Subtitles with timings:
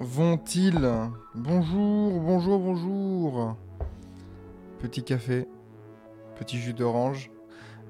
[0.00, 0.90] Vont-ils
[1.34, 3.56] Bonjour, bonjour, bonjour.
[4.78, 5.46] Petit café,
[6.38, 7.30] petit jus d'orange.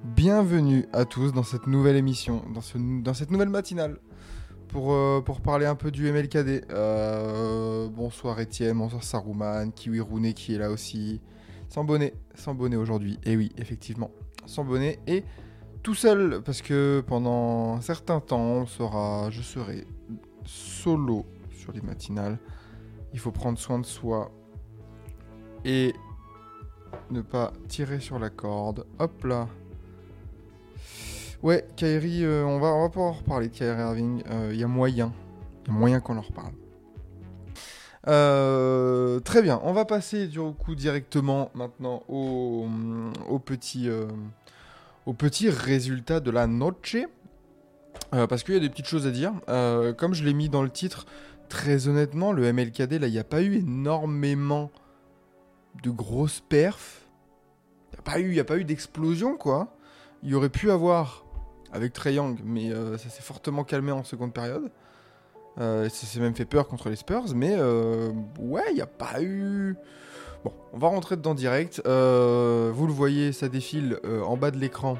[0.02, 3.98] Bienvenue à tous dans cette nouvelle émission, dans, ce, dans cette nouvelle matinale.
[4.69, 6.64] Pour, euh, pour parler un peu du MLKD.
[6.70, 11.20] Euh, bonsoir Étienne, bonsoir Saruman, Kiwi Rooney qui est là aussi.
[11.69, 13.19] Sans bonnet, sans bonnet aujourd'hui.
[13.24, 14.11] Et oui, effectivement,
[14.47, 15.22] sans bonnet et
[15.84, 19.86] tout seul parce que pendant un certain temps, on sera, je serai
[20.45, 21.24] solo
[21.73, 22.39] les matinales.
[23.13, 24.31] Il faut prendre soin de soi
[25.65, 25.93] et
[27.11, 28.87] ne pas tirer sur la corde.
[28.99, 29.49] Hop là.
[31.43, 34.23] Ouais, Kyrie, euh, on, va, on va pouvoir en reparler de Kyrie Irving.
[34.51, 35.13] Il y a moyen,
[35.67, 36.53] y a moyen qu'on en reparle.
[38.09, 42.67] Euh, très bien, on va passer du coup directement maintenant au,
[43.45, 44.07] petit, euh,
[45.07, 46.97] au petit résultat de la noche.
[48.15, 49.33] Euh, parce qu'il y a des petites choses à dire.
[49.48, 51.07] Euh, comme je l'ai mis dans le titre,
[51.51, 54.70] très honnêtement, le MLKD, là, il n'y a pas eu énormément
[55.83, 57.07] de grosses perfs.
[57.92, 59.77] Il n'y a pas eu, a eu d'explosion, quoi.
[60.23, 61.27] Il aurait pu avoir
[61.73, 64.70] avec Trey Young, mais euh, ça s'est fortement calmé en seconde période.
[65.59, 68.87] Euh, ça s'est même fait peur contre les Spurs, mais euh, ouais, il n'y a
[68.87, 69.77] pas eu.
[70.45, 71.83] Bon, on va rentrer dedans direct.
[71.85, 74.97] Vous le voyez, ça défile en bas de l'écran,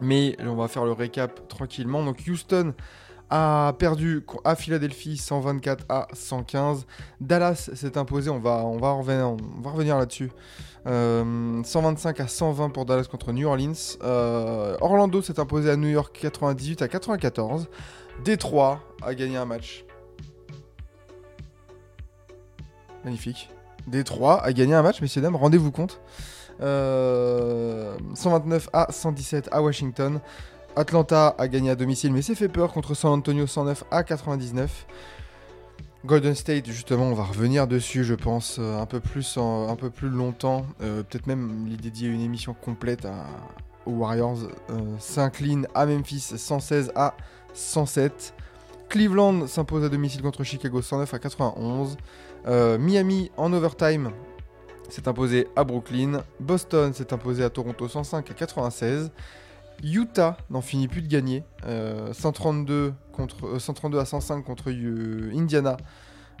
[0.00, 2.02] mais on va faire le récap tranquillement.
[2.02, 2.74] Donc Houston
[3.30, 6.86] a perdu à Philadelphie 124 à 115.
[7.20, 10.30] Dallas s'est imposé, on va, revenir, là-dessus.
[10.86, 13.72] Euh, 125 à 120 pour Dallas contre New Orleans.
[14.02, 17.68] Euh, Orlando s'est imposé à New York 98 à 94.
[18.24, 19.84] Détroit a gagné un match.
[23.04, 23.50] Magnifique.
[23.86, 26.00] Détroit a gagné un match, messieurs dames, rendez-vous compte.
[26.60, 30.20] Euh, 129 à 117 à Washington.
[30.76, 34.86] Atlanta a gagné à domicile, mais s'est fait peur contre San Antonio 109 à 99.
[36.04, 39.36] Golden State, justement, on va revenir dessus, je pense, euh, un peu plus,
[40.02, 40.66] longtemps.
[40.82, 43.06] Euh, Peut-être même lui dédier une émission complète
[43.86, 44.38] aux Warriors.
[44.70, 47.14] Euh, S'incline à Memphis 116 à
[47.54, 48.34] 107.
[48.88, 51.96] Cleveland s'impose à domicile contre Chicago 109 à 91.
[52.46, 54.10] Euh, Miami en overtime
[54.88, 56.22] s'est imposé à Brooklyn.
[56.38, 59.10] Boston s'est imposé à Toronto 105 à 96.
[59.82, 61.42] Utah n'en finit plus de gagner.
[61.66, 65.76] Euh, 132, contre, euh, 132 à 105 contre euh, Indiana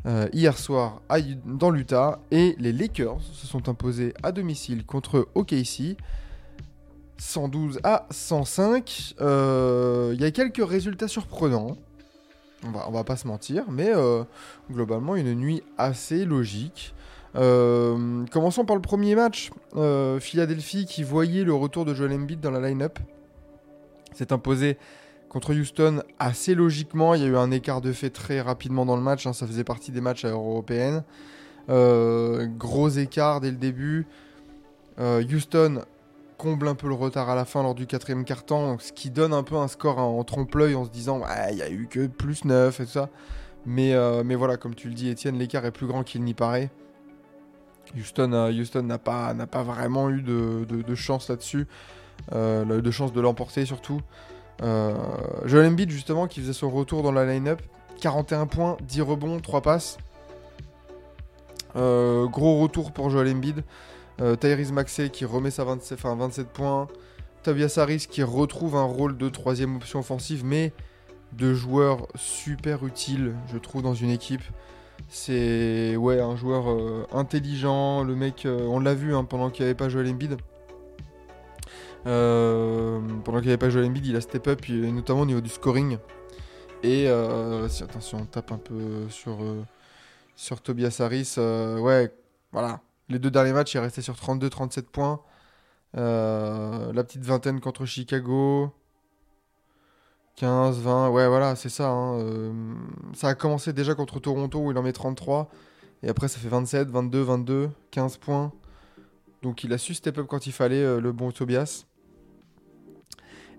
[0.06, 1.00] euh, hier soir
[1.44, 2.20] dans l'Utah.
[2.30, 5.96] Et les Lakers se sont imposés à domicile contre OKC.
[7.18, 9.14] 112 à 105.
[9.20, 11.76] Euh, Il y a quelques résultats surprenants.
[12.66, 13.64] On va, va pas se mentir.
[13.70, 14.24] Mais euh,
[14.70, 16.94] globalement, une nuit assez logique.
[17.36, 19.50] Euh, commençons par le premier match.
[19.76, 22.98] Euh, Philadelphie qui voyait le retour de Joel Embiid dans la line-up
[24.16, 24.76] s'est imposé
[25.28, 27.14] contre Houston assez logiquement.
[27.14, 29.26] Il y a eu un écart de fait très rapidement dans le match.
[29.26, 29.32] hein.
[29.32, 31.02] Ça faisait partie des matchs à européennes.
[31.70, 34.06] Euh, gros écart dès le début.
[35.00, 35.82] Euh, Houston
[36.38, 39.32] comble un peu le retard à la fin lors du quatrième quart-temps, ce qui donne
[39.32, 42.44] un peu un score en trompe-l'œil en se disant il y a eu que plus
[42.44, 43.08] 9 et tout ça.
[43.66, 46.34] Mais, euh, mais voilà, comme tu le dis, Étienne, l'écart est plus grand qu'il n'y
[46.34, 46.70] paraît.
[47.96, 48.28] Houston
[48.82, 51.66] n'a pas, pas vraiment eu de- de chance là-dessus,
[52.32, 54.00] euh, de chance de l'emporter surtout.
[54.62, 54.94] Euh,
[55.44, 57.60] Joel Embiid, justement, qui faisait son retour dans la line-up,
[58.00, 59.98] 41 points, 10 rebonds, 3 passes.
[61.76, 63.62] Euh, gros retour pour Joel Embiid.
[64.40, 66.86] Tyrese Maxey qui remet sa 27, enfin, 27 points.
[67.42, 70.72] Tobias Harris qui retrouve un rôle de troisième option offensive, mais
[71.32, 74.42] de joueur super utile, je trouve, dans une équipe.
[75.08, 76.66] C'est ouais, un joueur
[77.12, 78.04] intelligent.
[78.04, 80.36] Le mec, on l'a vu hein, pendant qu'il n'y avait pas Joel Embiid.
[82.06, 85.40] Euh, pendant qu'il n'y avait pas Joel Embiid, il a step up, notamment au niveau
[85.40, 85.98] du scoring.
[86.82, 89.62] Et euh, si attention, on tape un peu sur, euh,
[90.36, 91.34] sur Tobias Harris.
[91.38, 92.12] ouais,
[92.52, 92.80] voilà.
[93.08, 95.20] Les deux derniers matchs, il est resté sur 32-37 points.
[95.94, 98.70] La petite vingtaine contre Chicago.
[100.36, 101.88] 15, 20, ouais, voilà, c'est ça.
[101.88, 102.52] hein,
[103.14, 105.48] ça a commencé déjà contre Toronto où il en met 33.
[106.02, 108.52] Et après, ça fait 27, 22, 22, 15 points.
[109.42, 111.84] Donc il a su step up quand il fallait, le bon Tobias.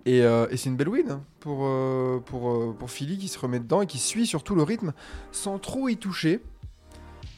[0.06, 3.28] Et, euh, et c'est une belle win hein, pour, euh, pour, euh, pour Philly qui
[3.28, 4.94] se remet dedans et qui suit surtout le rythme
[5.31, 6.42] sans trop y toucher.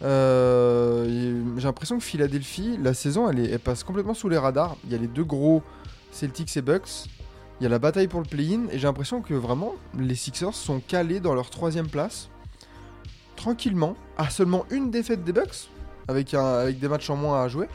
[0.02, 1.34] J'ai
[1.64, 4.76] l'impression que Philadelphie, la saison, elle, passe complètement sous les radars.
[4.84, 5.64] Il y a les deux gros
[6.12, 7.06] Celtics et Bucks.
[7.60, 8.68] Il y a la bataille pour le play-in.
[8.70, 12.30] Et j'ai l'impression que vraiment, les Sixers sont calés dans leur troisième place.
[13.38, 13.96] Tranquillement.
[14.18, 15.70] À seulement une défaite des Bucks.
[16.08, 17.68] Avec, avec des matchs en moins à jouer.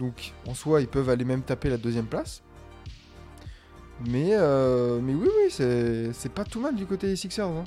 [0.00, 2.42] Donc, en soi, ils peuvent aller même taper la deuxième place.
[4.06, 7.46] Mais, euh, mais oui, oui, c'est pas tout mal du côté des Sixers.
[7.48, 7.64] hein.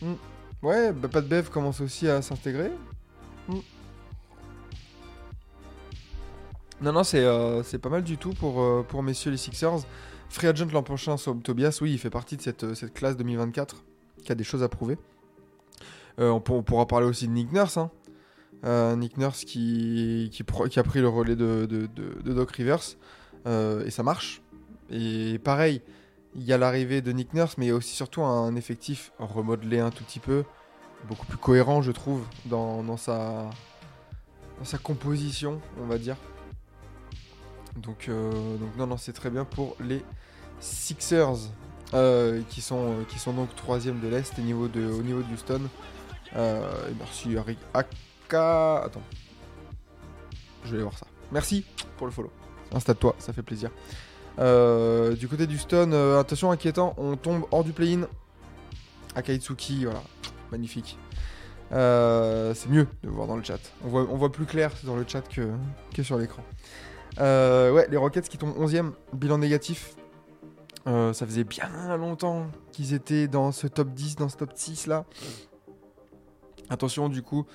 [0.00, 0.14] Mm.
[0.62, 2.70] Ouais, bah, Pat Bev commence aussi à s'intégrer.
[3.48, 3.58] Mm.
[6.80, 9.80] Non, non, c'est euh, pas mal du tout pour, euh, pour messieurs les Sixers.
[10.28, 13.84] Free agent l'an prochain, Tobias, oui, il fait partie de cette, euh, cette classe 2024
[14.24, 14.98] qui a des choses à prouver.
[16.16, 17.76] On, pour- on pourra parler aussi de Nick Nurse.
[17.76, 17.90] hein.
[18.96, 22.80] Nick Nurse qui, qui, a pris le relais de, de, Doc Rivers.
[23.46, 24.40] Et ça marche.
[24.90, 25.82] Et pareil,
[26.34, 29.12] il y a l'arrivée de Nick Nurse, mais il y a aussi surtout un effectif
[29.18, 30.44] remodelé un tout petit peu,
[31.08, 33.50] beaucoup plus cohérent, je trouve, dans, sa,
[34.82, 36.16] composition, on va dire.
[37.76, 40.04] Donc, euh, donc non, non, c'est très bien pour les
[40.60, 41.50] Sixers,
[41.92, 45.60] euh, qui, sont, qui sont donc troisième de l'Est au niveau de, au Houston.
[46.34, 48.82] Euh, merci Eric Aka.
[48.84, 49.02] Attends.
[50.64, 51.06] Je vais voir ça.
[51.30, 51.64] Merci
[51.96, 52.32] pour le follow.
[52.72, 53.70] Installe-toi, ça fait plaisir.
[54.38, 58.06] Euh, du côté d'Houston, euh, attention inquiétant, on tombe hors du play-in.
[59.14, 60.02] Akaitsuki, voilà,
[60.50, 60.98] magnifique.
[61.72, 63.60] Euh, c'est mieux de voir dans le chat.
[63.84, 65.50] On voit, on voit plus clair dans le chat que,
[65.94, 66.42] que sur l'écran.
[67.18, 69.94] Ouais, les Rockets qui tombent 11e, bilan négatif.
[70.86, 75.04] Ça faisait bien longtemps qu'ils étaient dans ce top 10, dans ce top 6 là.
[76.70, 77.46] Attention, du coup,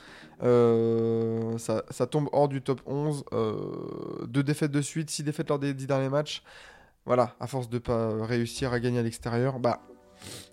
[0.44, 3.23] euh, ça, tombe hors du top 11.
[3.33, 6.44] euh, deux défaites de suite, six défaites lors des dix derniers matchs.
[7.06, 9.81] Voilà, à force de pas réussir à gagner à l'extérieur, bah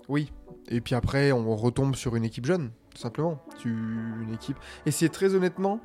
[0.08, 0.32] oui.
[0.68, 3.42] Et puis après, on retombe sur une équipe jeune, tout simplement.
[3.64, 4.56] Une équipe.
[4.86, 5.80] Et c'est très honnêtement,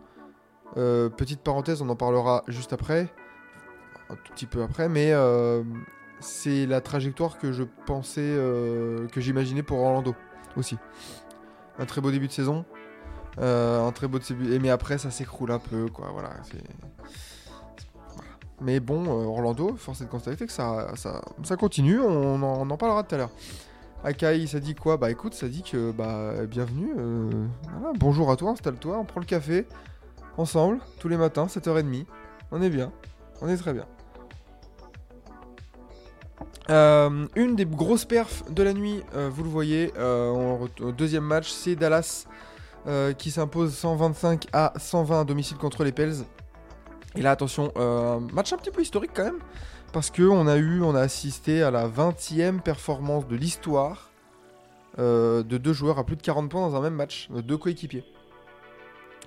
[0.77, 3.13] euh, petite parenthèse, on en parlera juste après,
[4.09, 5.63] un tout petit peu après, mais euh,
[6.21, 8.37] c'est la trajectoire que je pensais,
[9.11, 10.15] que j'imaginais pour Orlando
[10.55, 10.77] aussi.
[11.81, 12.63] Un très beau début de saison.
[13.39, 14.53] Euh, un très beau début.
[14.53, 16.09] Et mais après, ça s'écroule un peu, quoi.
[16.13, 16.29] Voilà.
[18.61, 21.99] Mais bon, euh, Orlando, force est de constater que ça, ça, ça continue.
[21.99, 23.31] On en, on en parlera tout à l'heure.
[24.03, 24.97] Akai, ça dit quoi?
[24.97, 26.93] Bah écoute, ça dit que bah bienvenue.
[26.97, 27.47] euh,
[27.79, 29.67] voilà, bonjour à toi, installe-toi, on prend le café
[30.37, 32.05] ensemble tous les matins, 7h30.
[32.51, 32.91] On est bien,
[33.41, 33.85] on est très bien.
[36.69, 41.23] Euh, une des grosses perfs de la nuit, euh, vous le voyez, euh, au deuxième
[41.23, 42.25] match, c'est Dallas
[43.19, 46.15] qui s'impose 125 à 120 à domicile contre les Pels.
[47.15, 47.71] Et là, attention,
[48.33, 49.37] match un petit peu historique quand même,
[49.93, 54.09] parce que on a eu, on a assisté à la 20e performance de l'histoire
[54.97, 58.03] de deux joueurs à plus de 40 points dans un même match, deux coéquipiers.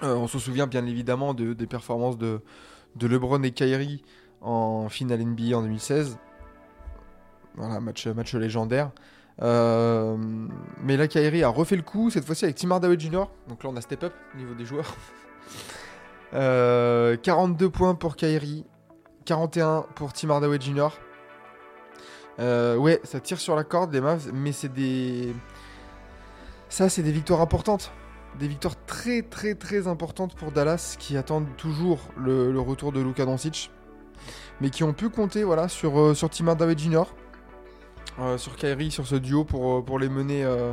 [0.02, 2.40] On se souvient bien évidemment de- des performances de,
[2.96, 4.02] de LeBron et Kyrie
[4.40, 6.19] en finale NBA en 2016.
[7.56, 8.91] Voilà, match, match légendaire.
[9.43, 10.17] Euh,
[10.83, 13.25] mais là, Kyrie a refait le coup, cette fois-ci avec Tim Hardaway Jr.
[13.49, 14.95] Donc là, on a step up au niveau des joueurs.
[16.33, 18.65] Euh, 42 points pour Kyrie,
[19.25, 20.89] 41 pour Tim Hardaway Jr.
[22.41, 25.32] Euh, ouais, ça tire sur la corde, les Mavs, mais c'est des.
[26.69, 27.93] Ça, c'est des victoires importantes.
[28.39, 33.25] Des victoires très, très, très importantes pour Dallas qui attendent toujours le, retour de Luka
[33.25, 33.70] Doncic.
[34.61, 37.05] Mais qui ont pu compter voilà, sur, euh, sur Tim Hardaway Jr.
[38.21, 40.73] Euh, sur Kyrie, sur ce duo pour, euh, pour les mener euh,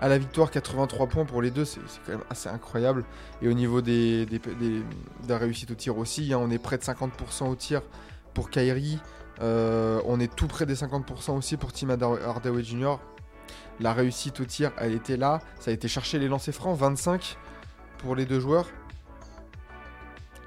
[0.00, 0.50] à la victoire.
[0.50, 3.04] 83 points pour les deux, c'est quand même assez incroyable.
[3.40, 6.58] Et au niveau des, des, des- de la réussite au tir aussi, hein, on est
[6.58, 7.82] près de 50% au tir
[8.34, 8.98] pour Kyrie.
[9.40, 12.96] On est tout près des 50% aussi pour Tim Hardaway Jr.
[13.80, 15.40] La réussite au tir, elle était là.
[15.58, 17.36] Ça a été chercher les lancers francs, 25
[17.98, 18.66] pour les deux joueurs.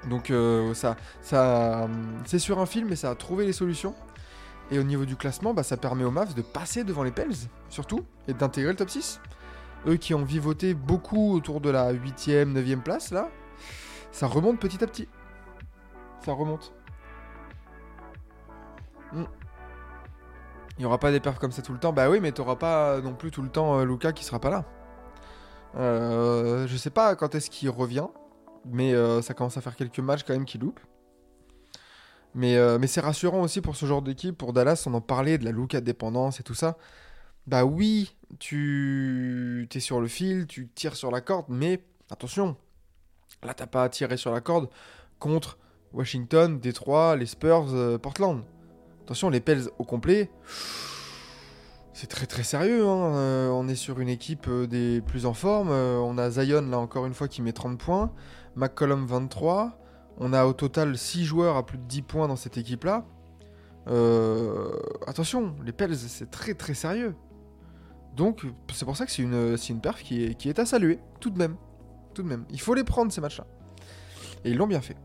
[0.08, 0.32] Donc
[0.74, 1.88] ça, ça,
[2.24, 3.94] c'est sur un film, mais ça a trouvé les solutions.
[4.70, 7.34] Et au niveau du classement, bah, ça permet aux Mavs de passer devant les Pels,
[7.68, 9.20] surtout, et d'intégrer le top 6.
[9.86, 13.28] Eux qui ont vivoté beaucoup autour de la 8ème, 9ème place, là,
[14.10, 15.08] ça remonte petit à petit.
[16.24, 16.72] Ça remonte.
[19.12, 19.24] Hmm.
[20.76, 21.92] Il n'y aura pas des perfs comme ça tout le temps.
[21.92, 24.50] Bah oui, mais t'auras pas non plus tout le temps euh, Luca qui sera pas
[24.50, 24.64] là.
[25.76, 28.06] Euh, je sais pas quand est-ce qu'il revient,
[28.64, 30.80] mais euh, ça commence à faire quelques matchs quand même qu'il loupe.
[32.36, 34.36] Mais, euh, mais c'est rassurant aussi pour ce genre d'équipe.
[34.36, 36.76] Pour Dallas, on en parlait de la Luca dépendance et tout ça.
[37.46, 42.56] Bah oui, tu es sur le fil, tu tires sur la corde, mais attention,
[43.42, 44.68] là t'as pas à tirer sur la corde
[45.18, 45.56] contre
[45.94, 48.42] Washington, Détroit, les Spurs, euh, Portland.
[49.04, 50.28] Attention, les Pels au complet,
[51.94, 52.86] c'est très très sérieux.
[52.86, 53.14] hein.
[53.14, 55.70] Euh, on est sur une équipe des plus en forme.
[55.70, 58.12] On a Zion, là encore une fois, qui met 30 points.
[58.56, 59.78] McCollum, 23.
[60.18, 63.04] On a au total 6 joueurs à plus de 10 points dans cette équipe-là.
[63.88, 64.72] Euh,
[65.06, 67.14] attention, les Pels, c'est très très sérieux.
[68.14, 71.38] Donc, c'est pour ça que c'est une, une perf qui est, à saluer, tout de
[71.38, 71.56] même.
[72.14, 72.46] Tout de même.
[72.50, 73.46] Il faut les prendre, ces matchs-là.
[74.44, 74.96] Et ils l'ont bien fait.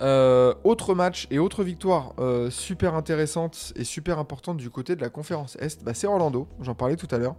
[0.00, 5.00] Euh, autre match et autre victoire euh, super intéressante et super importante du côté de
[5.00, 7.36] la conférence Est, bah, c'est Orlando, j'en parlais tout à l'heure.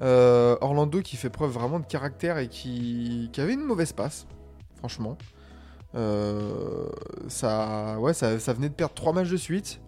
[0.00, 4.26] Orlando qui fait preuve vraiment de caractère et qui, qui avait une mauvaise passe,
[4.76, 5.16] franchement.
[5.96, 6.88] Euh,
[7.28, 9.80] ça, ouais, ça, ça venait de perdre 3 matchs de suite.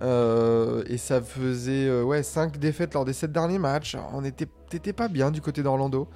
[0.00, 3.96] Euh, et ça faisait euh, ouais, 5 défaites lors des 7 derniers matchs.
[4.12, 6.08] On était, t'étais pas bien du côté d'Orlando.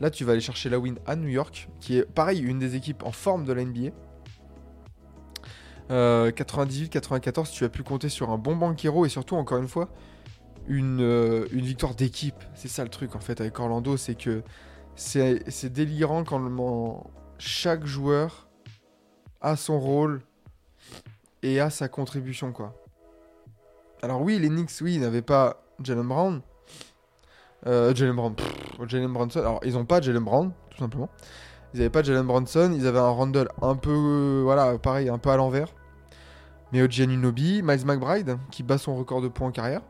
[0.00, 2.74] Là, tu vas aller chercher la win à New York, qui est pareil, une des
[2.74, 3.90] équipes en forme de la NBA.
[5.90, 9.90] Euh, 98-94, tu as pu compter sur un bon banquero et surtout, encore une fois,
[10.66, 11.00] une,
[11.52, 12.42] une victoire d'équipe.
[12.54, 14.42] C'est ça le truc en fait avec Orlando, c'est que
[14.96, 16.38] c'est délirant quand
[17.42, 18.46] chaque joueur
[19.40, 20.22] a son rôle
[21.42, 22.74] et a sa contribution quoi.
[24.00, 26.40] Alors oui, les Knicks, oui, ils n'avaient pas Jalen Brown.
[27.66, 28.34] Euh, Jalen Brown,
[28.86, 29.40] Jalen Brunson.
[29.40, 31.08] Alors ils n'ont pas Jalen Brown, tout simplement.
[31.74, 35.18] Ils n'avaient pas Jalen Brunson, ils avaient un Randall un peu, euh, voilà, pareil, un
[35.18, 35.68] peu à l'envers.
[36.72, 39.82] Mais Oji Anunoby, Miles McBride, qui bat son record de points en carrière.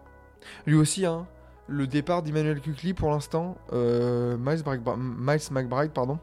[0.67, 1.27] Lui aussi, hein,
[1.69, 6.19] le départ d'Emmanuel Kukli pour l'instant, euh, Miles McBride, pardon,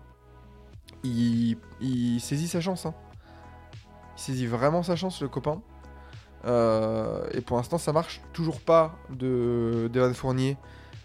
[1.03, 2.85] il, saisit sa chance.
[2.85, 2.93] hein.
[4.17, 5.61] Il saisit vraiment sa chance, le copain.
[6.45, 10.57] Euh, et pour l'instant, ça marche toujours pas de d'Evan Fournier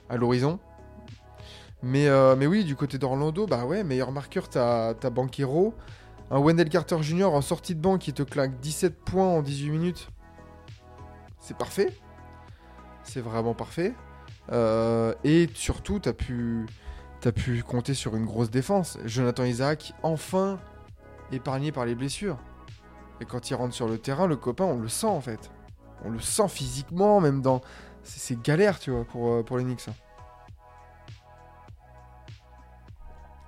[0.09, 0.59] à l'horizon.
[1.83, 5.75] Mais, euh, oui, du côté d'Orlando, bah ouais, meilleur marqueur, t'as t'as Banquero.
[6.31, 7.27] Un Wendell Carter Jr.
[7.27, 10.09] en sortie de banc qui te claque 17 points en 18 minutes.
[11.39, 11.93] C'est parfait.
[13.03, 13.93] C'est vraiment parfait.
[14.53, 16.67] Euh, et surtout, t'as pu,
[17.25, 18.99] t'as pu compter sur une grosse défense.
[19.07, 20.59] Jonathan Isaac, enfin
[21.33, 22.37] épargné par les blessures.
[23.19, 25.51] Et quand il rentre sur le terrain, le copain, on le sent en fait.
[26.05, 27.63] On le sent physiquement, même dans.
[28.03, 29.89] C'est galère, tu vois, pour, euh, pour les Knicks.
[29.89, 29.95] hein.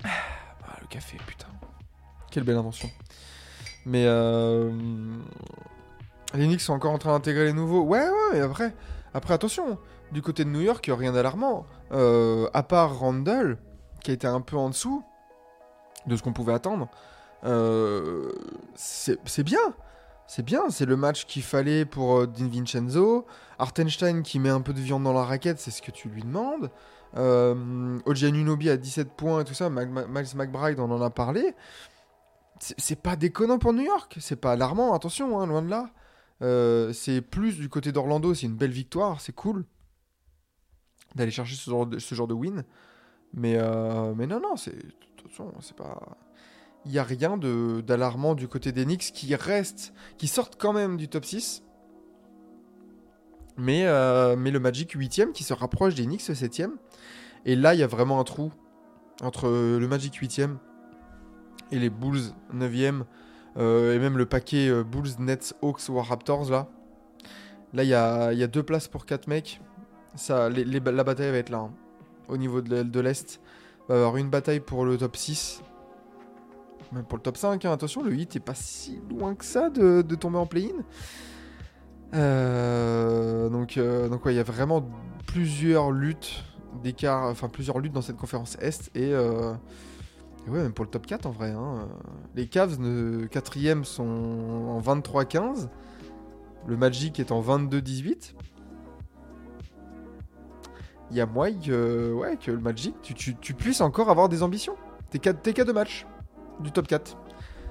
[0.04, 1.48] Ah, le café, putain.
[2.30, 2.88] Quelle belle invention.
[3.84, 4.72] Mais euh,
[6.32, 7.82] les Knicks sont encore en train d'intégrer les nouveaux.
[7.82, 8.74] Ouais, ouais, mais après,
[9.12, 9.78] après attention.
[10.12, 11.66] Du côté de New York, rien d'alarmant.
[11.92, 13.58] Euh, à part Randall,
[14.14, 15.02] qui a un peu en dessous
[16.06, 16.88] de ce qu'on pouvait attendre.
[17.44, 18.32] euh,
[18.74, 19.74] c'est bien.
[20.28, 23.26] C'est bien, c'est le match qu'il fallait pour euh, Vincenzo.
[23.58, 26.22] Artenstein qui met un peu de viande dans la raquette, c'est ce que tu lui
[26.22, 26.70] demandes.
[27.16, 29.70] Euh, Oji Anunoby à 17 points et tout ça.
[29.70, 31.54] Miles McBride, on en a parlé.
[32.58, 34.16] C'est c'est pas déconnant pour New York.
[34.20, 35.90] C'est pas alarmant, attention, hein, loin de là.
[36.42, 39.64] Euh, c'est plus du côté d'Orlando, c'est une belle victoire, c'est cool
[41.14, 42.64] d'aller chercher ce genre de, ce genre de win.
[43.34, 44.74] Mais, euh, mais non, non, c'est
[45.18, 46.16] attention, c'est pas.
[46.84, 48.84] Il n'y a rien de- d'alarmant du côté des
[50.18, 51.62] qui sortent quand même du top 6.
[53.56, 56.72] Mais, euh, mais le Magic 8ème qui se rapproche des Knicks 7ème.
[57.44, 58.52] Et là, il y a vraiment un trou
[59.22, 60.58] entre le Magic 8ème
[61.72, 62.20] et les Bulls
[62.54, 63.04] 9ème.
[63.56, 66.68] euh, et même le paquet euh, Bulls, Nets, Hawks, War Raptors là.
[67.72, 69.60] Là, il y a, y deux places pour 4 mecs.
[70.28, 71.58] La bataille va être là.
[71.58, 71.74] hein.
[72.28, 73.40] Au niveau de l'E- de l'Est,
[73.88, 75.62] va avoir une bataille pour le top 6.
[76.92, 77.72] Même pour le top 5, hein.
[77.72, 80.82] attention, le 8 est pas si loin que ça de, de tomber en play-in.
[82.14, 84.88] Euh, donc, euh, il y a vraiment
[85.26, 86.44] plusieurs luttes
[86.82, 89.52] d'écart, enfin plusieurs luttes dans cette conférence Est et, euh,
[90.46, 91.50] même pour le top 4 en vrai.
[91.50, 91.88] hein.
[92.34, 95.68] Les Cavs, ne, 4 sont en 23-15.
[96.66, 98.34] Le Magic est en 22-18.
[101.10, 104.76] Il y a moyen que, ouais, que le Magic, tu, puisses encore avoir des ambitions.
[105.10, 106.06] T'es qu'à deux matchs
[106.60, 107.16] du top 4.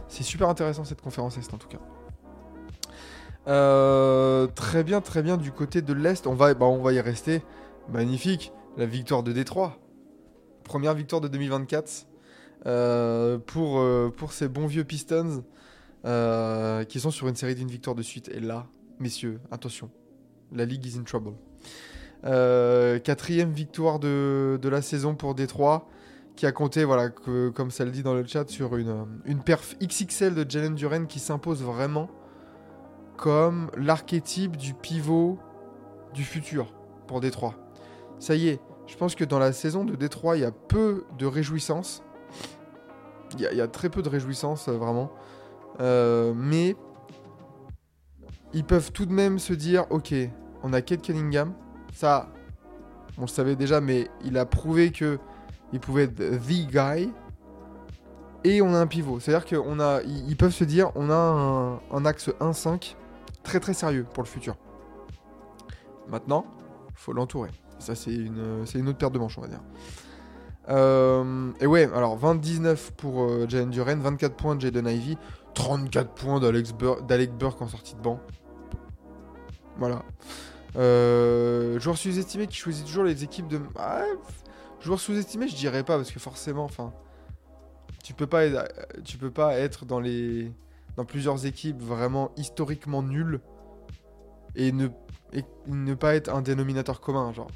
[0.07, 1.79] C'est super intéressant cette conférence Est en tout cas.
[3.47, 6.27] Euh, très bien, très bien du côté de l'Est.
[6.27, 7.43] On va, bah, on va y rester.
[7.91, 8.51] Magnifique.
[8.77, 9.77] La victoire de Détroit.
[10.63, 12.07] Première victoire de 2024
[12.65, 15.43] euh, pour, euh, pour ces bons vieux Pistons
[16.05, 18.29] euh, qui sont sur une série d'une victoire de suite.
[18.29, 18.67] Et là,
[18.99, 19.89] messieurs, attention.
[20.51, 21.33] La Ligue is in trouble.
[22.25, 25.87] Euh, quatrième victoire de, la saison pour Détroit
[26.35, 29.75] qui a compté, voilà, comme ça le dit dans le chat, sur une, une perf
[29.81, 32.09] XXL de Jalen Duren qui s'impose vraiment
[33.15, 35.39] comme l'archétype du pivot
[36.13, 36.73] du futur
[37.07, 37.55] pour Détroit.
[38.19, 41.05] Ça y est, je pense que dans la saison de Détroit, il y a peu
[41.17, 42.03] de réjouissance.
[43.33, 45.11] Il y, a- il y a très peu de réjouissance, euh, vraiment.
[45.79, 46.75] Euh, mais
[48.53, 50.13] ils peuvent tout de même se dire ok,
[50.63, 51.53] on a Kate Cunningham,
[51.95, 52.27] ça,
[53.17, 55.17] on le savait déjà, mais il a prouvé que
[55.71, 57.09] il pouvait être the guy.
[58.43, 59.19] Et on a un pivot.
[59.19, 60.01] C'est-à-dire qu'ils a,
[60.37, 62.95] peuvent se dire on a un, axe 1-5
[63.43, 64.55] très très sérieux pour le futur.
[66.07, 66.45] Maintenant,
[66.93, 67.49] faut l'entourer.
[67.79, 69.61] Ça, c'est une, autre paire de manches, on va dire.
[70.69, 75.17] Euh, et ouais, alors 29 pour euh, Jalen Duren, 24 points de Jaden Ivey,
[75.53, 78.19] 34 points d'Alex Burke en sortie de banc.
[79.77, 80.03] Voilà.
[80.77, 83.59] Euh, joueur sous-estimé qui choisit toujours les équipes de.
[83.77, 84.03] Ah,
[84.81, 86.93] joueur sous-estimé, je dirais pas parce que forcément, enfin,
[88.03, 90.51] tu peux pas, être, tu peux pas être dans les,
[90.97, 93.39] dans plusieurs équipes vraiment historiquement nulles
[94.55, 94.87] et ne,
[95.67, 97.49] ne pas être un dénominateur commun, genre.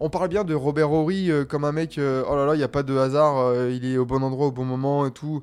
[0.00, 2.60] On parle bien de Robert Horry euh, comme un mec, euh, oh là là, il
[2.60, 5.10] y a pas de hasard, euh, il est au bon endroit au bon moment et
[5.10, 5.42] tout.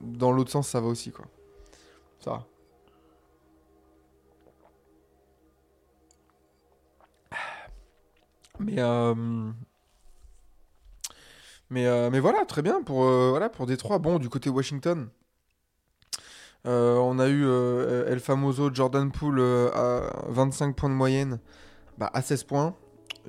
[0.00, 1.24] Dans l'autre sens, ça va aussi quoi.
[2.20, 2.46] Ça.
[8.60, 9.14] Mais euh,
[11.76, 13.98] euh, mais voilà, très bien pour euh, voilà pour Détroit.
[13.98, 15.08] Bon, du côté Washington,
[16.64, 19.40] on a eu euh, El Famoso Jordan Poole
[19.74, 21.40] à 25 points de moyenne,
[21.98, 22.74] bah, à 16 points,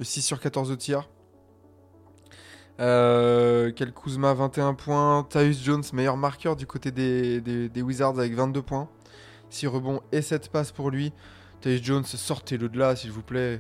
[0.02, 1.10] 6 sur 14 au tir.
[2.78, 8.90] Kel Kuzma 21 points, Tyus Jones meilleur marqueur du côté des Wizards avec 22 points,
[9.50, 11.12] 6 rebonds et 7 passes pour lui.
[11.62, 13.60] Tyus Jones, sortez-le de là s'il vous plaît.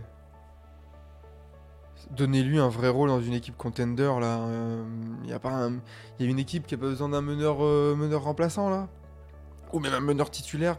[2.11, 4.47] Donnez-lui un vrai rôle dans une équipe contender là.
[5.23, 5.69] Il y a pas
[6.19, 8.87] y a une équipe qui a pas besoin d'un meneur, euh, meneur remplaçant là
[9.71, 10.77] ou même un meneur titulaire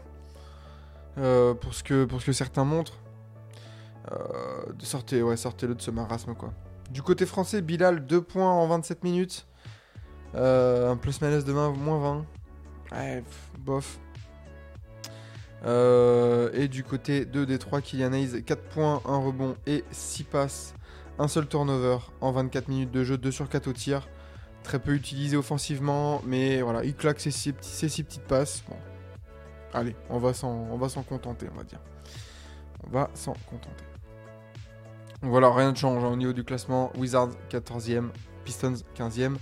[1.17, 2.99] euh, pour ce que pour ce que certains montrent.
[4.11, 6.53] Euh, sortez ouais sortez-le de ce marasme quoi.
[6.89, 9.47] Du côté français, Bilal 2 points en 27 minutes.
[10.35, 12.25] Euh, un plus-minus de 20, moins 20.
[12.91, 13.23] Ouais,
[13.59, 13.97] bof.
[15.63, 20.73] Euh, et du côté de Détroit, Kylian Hayes 4 points, 1 rebond et 6 passes.
[21.19, 24.07] Un seul turnover en 24 minutes de jeu, 2 sur 4 au tir.
[24.63, 28.63] Très peu utilisé offensivement, mais voilà, il claque ses 6 petites passes.
[28.67, 28.75] Bon.
[29.73, 31.79] Allez, on va s'en contenter, on va dire.
[32.85, 33.83] On va s'en contenter.
[35.23, 36.91] Voilà, rien ne change hein, au niveau du classement.
[36.97, 38.09] Wizards 14e,
[38.43, 39.35] Pistons 15e.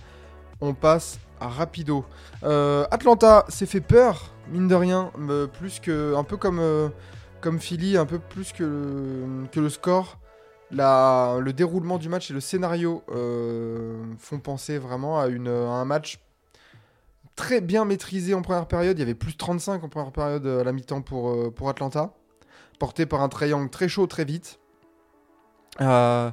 [0.59, 2.03] On passe à Rapido.
[2.43, 6.89] Euh, Atlanta s'est fait peur, mine de rien, mais plus que un peu comme euh,
[7.39, 10.17] comme Philly, un peu plus que le score.
[10.71, 16.19] Le déroulement du match et le scénario euh, font penser vraiment à, un match
[17.35, 18.97] très bien maîtrisé en première période.
[18.97, 22.13] Il y avait plus 35 en première période à la mi-temps pour, euh, pour Atlanta,
[22.79, 24.59] porté par un triangle très chaud très vite.
[25.81, 26.31] Euh,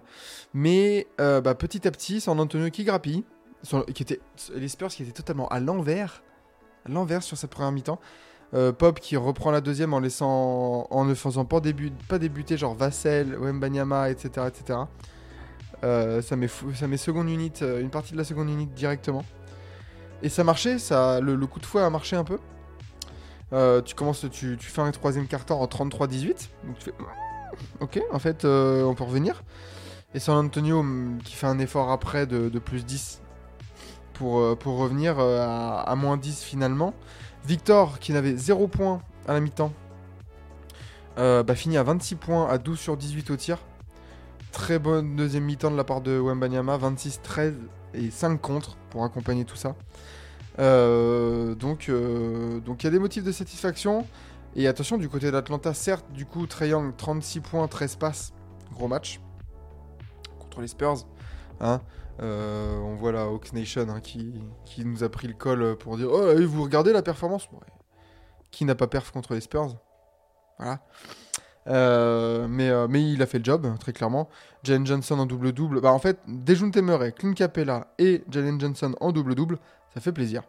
[0.54, 3.24] mais euh, bah, petit à petit, San Antonio qui grappille,
[3.94, 4.20] qui était,
[4.54, 6.22] les Spurs qui étaient totalement à l'envers,
[6.84, 8.00] à l'envers sur cette première mi-temps.
[8.54, 12.56] Euh, Pop qui reprend la deuxième en laissant, en ne faisant pas, début, pas débuter
[12.56, 14.78] genre Vassell, Wembanyama, etc., etc.
[15.84, 19.24] Euh, ça met seconde unit, euh, une partie de la seconde unit directement.
[20.22, 22.38] Et ça marchait, ça, le, coup de fouet a marché un peu.
[23.84, 26.48] Tu commences, tu, fais un troisième quart-temps en 33-18.
[26.64, 26.90] Donc tu
[27.80, 29.42] ok, en fait, on peut revenir.
[30.14, 33.20] Et San Antonio hum, qui fait un effort après de, plus 10
[34.14, 36.94] pour, revenir à, à moins 10 finalement.
[37.46, 39.72] Victor qui n'avait 0 points à la mi-temps
[41.18, 43.58] euh, bah, finit à 26 points à 12 sur 18 au tir.
[44.52, 47.54] Très bonne deuxième mi-temps de la part de Wembanyama, 26, 13
[47.94, 49.76] et 5 contre pour accompagner tout ça.
[50.58, 54.06] Euh, donc euh, donc il y a des motifs de satisfaction.
[54.56, 58.32] Et attention, du côté d'Atlanta, certes, du coup, Trae Young, 36 points, 13 passes,
[58.72, 59.20] gros match
[60.40, 61.06] contre les Spurs.
[61.60, 61.80] Hein.
[62.20, 64.32] Euh, on voit la Hawks Nation hein, qui,
[64.78, 67.48] nous a pris le col pour dire Oh, vous regardez la performance?
[68.50, 69.76] Qui n'a pas perf contre les Spurs?
[70.58, 70.80] Voilà.
[71.68, 74.28] Euh, mais, euh, mais il a fait le job, très clairement.
[74.62, 75.80] Jalen Johnson en double-double.
[75.80, 79.58] Bah, en fait, Dejounte Murray, Clint Capella et Jalen Johnson en double-double,
[79.92, 80.42] ça fait plaisir.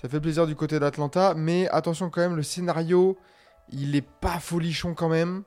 [0.00, 3.16] Ça fait plaisir du côté d'Atlanta, mais attention quand même, le scénario,
[3.70, 5.42] il est pas folichon quand même.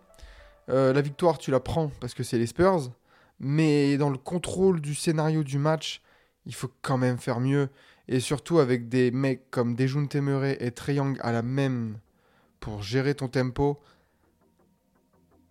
[0.68, 2.90] La victoire, tu la prends parce que c'est les Spurs,
[3.40, 6.02] mais dans le contrôle du scénario du match,
[6.46, 7.70] il faut quand même faire mieux.
[8.08, 11.98] Et surtout avec des mecs comme Dejounte Murray et Young à la même
[12.60, 13.80] pour gérer ton tempo,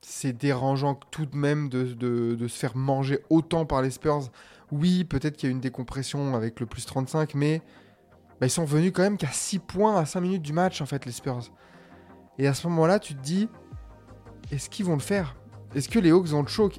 [0.00, 4.30] c'est dérangeant tout de même de, se faire manger autant par les Spurs.
[4.70, 7.62] Oui, peut-être qu'il y a une décompression avec le plus 35, mais
[8.40, 10.86] bah, ils sont venus quand même qu'à 6 points à 5 minutes du match, en
[10.86, 11.50] fait, les Spurs.
[12.38, 13.48] Et à ce moment-là, tu te dis,
[14.50, 15.36] est-ce qu'ils vont le faire?
[15.74, 16.78] Est-ce que les Hawks vont le choc?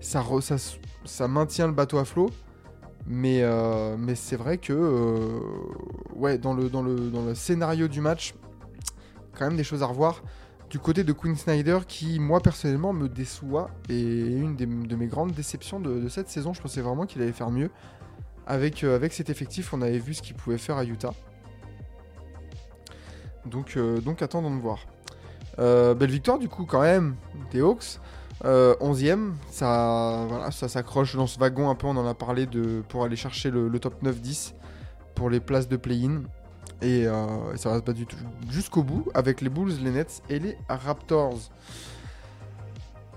[0.00, 2.30] Ça, maintient le bateau à flot.
[3.06, 5.40] Mais, euh, mais c'est vrai que, euh,
[6.14, 8.34] ouais, dans le, scénario du match,
[9.36, 10.22] quand même des choses à revoir
[10.68, 15.32] du côté de Quinn Snyder qui, moi personnellement, me déçoit et une de mes grandes
[15.32, 16.52] déceptions de, cette saison.
[16.52, 17.70] Je pensais vraiment qu'il allait faire mieux.
[18.46, 21.14] Avec, euh, avec cet effectif, on avait vu ce qu'il pouvait faire à Utah.
[23.46, 24.86] Donc, donc attendons de voir.
[25.56, 27.16] Belle victoire du coup quand même
[27.50, 27.98] des Hawks.
[28.44, 32.46] Euh, 11ème, ça, voilà, ça s'accroche dans ce wagon un peu, on en a parlé
[32.46, 34.54] de, pour aller chercher le, top 9-10
[35.14, 36.22] pour les places de play-in.
[36.82, 38.16] Et euh, ça va se tout-
[38.48, 41.38] jusqu'au bout avec les Bulls, les Nets et les Raptors.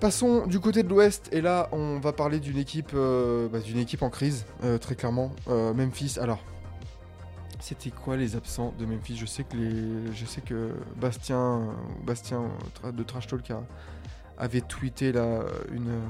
[0.01, 4.01] Passons du côté de l'Ouest et là on va parler d'une équipe, euh, bah, équipe
[4.01, 5.31] en crise euh, très clairement.
[5.47, 6.17] Euh, Memphis.
[6.19, 6.39] Alors,
[7.62, 9.15] c'était quoi les absents de Memphis?
[9.15, 10.25] Je sais que les, je
[10.99, 11.71] Bastien, euh,
[12.05, 12.41] Bastien
[12.83, 13.63] euh, de Trash Talk a-
[14.37, 16.01] avait tweeté là une euh,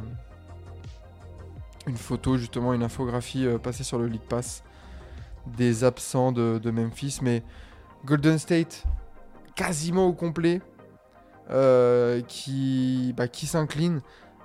[1.87, 4.63] une photo justement, une infographie euh, passée sur le League Pass
[5.57, 7.43] des absents de, Memphis, mais
[8.05, 8.83] Golden State
[9.55, 10.61] quasiment au complet,
[11.51, 14.01] euh, qui, bah, qui s'incline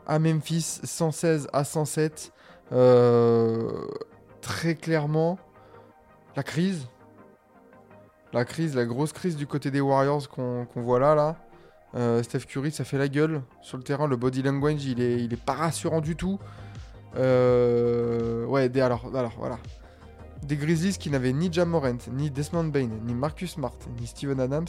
[0.06, 2.32] à Memphis 116 à 107.
[2.72, 3.86] Euh,
[4.40, 5.38] très clairement,
[6.36, 6.88] la crise.
[8.32, 11.36] La crise, la grosse crise du côté des Warriors qu'on qu'on voit là, là.
[11.94, 14.06] Euh, Steph Curry, ça fait la gueule sur le terrain.
[14.06, 16.38] Le body language, il est, il est pas rassurant du tout.
[17.16, 19.58] Euh, ouais, des, alors, alors, voilà.
[20.42, 24.38] Des Grizzlies qui n'avaient ni Jam Morant, ni Desmond Bain, ni Marcus Smart, ni Steven
[24.38, 24.68] Adams,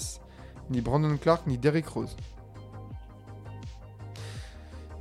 [0.69, 2.15] ni Brandon Clark, ni Derrick Rose.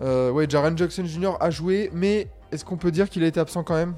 [0.01, 1.37] Euh, ouais, Jaren Jackson Jr.
[1.41, 3.95] a joué, mais est-ce qu'on peut dire qu'il a été absent quand même?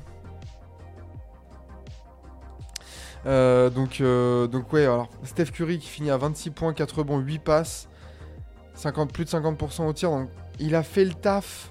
[3.25, 7.90] Donc, donc ouais, alors Steph Curry qui finit à 26 points, 4 rebonds, 8 passes,
[8.81, 11.71] 50, plus de 50% au tir, donc il a fait le taf,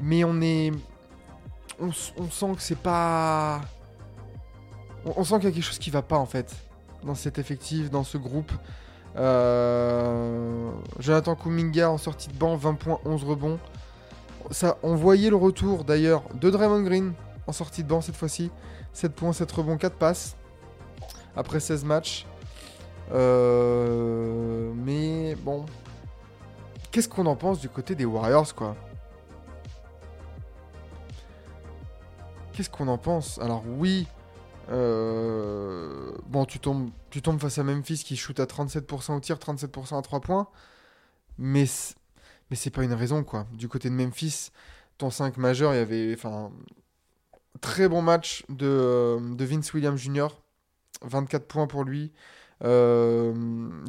[0.00, 0.72] mais on est...
[1.78, 3.60] On, sent que c'est pas...
[5.06, 6.54] On, on sent qu'il y a quelque chose qui va pas en fait,
[7.04, 8.52] dans cet effectif, dans ce groupe.
[9.16, 13.58] Euh, Jonathan Kuminga en sortie de banc, 20 points, 11 rebonds.
[14.50, 17.12] Ça, on voyait le retour d'ailleurs de Draymond Green
[17.46, 18.50] en sortie de banc cette fois-ci.
[18.92, 20.36] 7 points, 7 rebonds, 4 passes.
[21.36, 22.26] Après 16 matchs.
[23.12, 25.66] Euh, mais bon.
[26.90, 28.76] Qu'est-ce qu'on en pense du côté des Warriors, quoi
[32.52, 34.06] Qu'est-ce qu'on en pense Alors oui,
[34.70, 39.36] euh, bon, tu tombes, tu tombes face à Memphis qui shoot à 37% au tir,
[39.36, 40.48] 37% à 3 points.
[41.38, 41.64] Mais,
[42.50, 43.46] mais c'est pas une raison, quoi.
[43.52, 44.50] Du côté de Memphis,
[44.98, 46.14] ton 5 majeur, il y avait.
[46.14, 46.50] Enfin.
[47.60, 50.28] Très bon match de, euh, Vince Williams Jr.
[51.02, 52.12] 24 points pour lui.
[52.62, 53.34] Euh,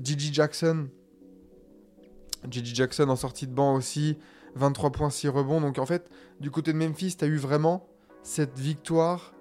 [0.02, 0.88] Gigi Jackson.
[2.50, 4.18] Gigi Jackson en sortie de banc aussi.
[4.56, 5.62] 23 points, 6 rebonds.
[5.62, 7.88] Donc en fait, du côté de Memphis, tu as eu vraiment
[8.24, 9.34] cette victoire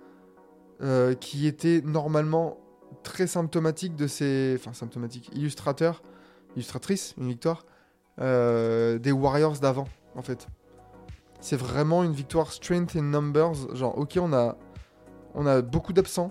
[0.82, 2.58] euh, qui était normalement
[3.02, 4.56] très symptomatique de ces.
[4.58, 5.30] Enfin, symptomatique.
[5.34, 6.02] Illustrateur.
[6.56, 7.64] Illustratrice, une victoire.
[8.20, 10.48] euh, des Warriors d'avant, en fait.
[11.40, 13.74] C'est vraiment une victoire strength in numbers.
[13.74, 14.56] Genre, ok, on a,
[15.34, 16.30] on a beaucoup d'absents.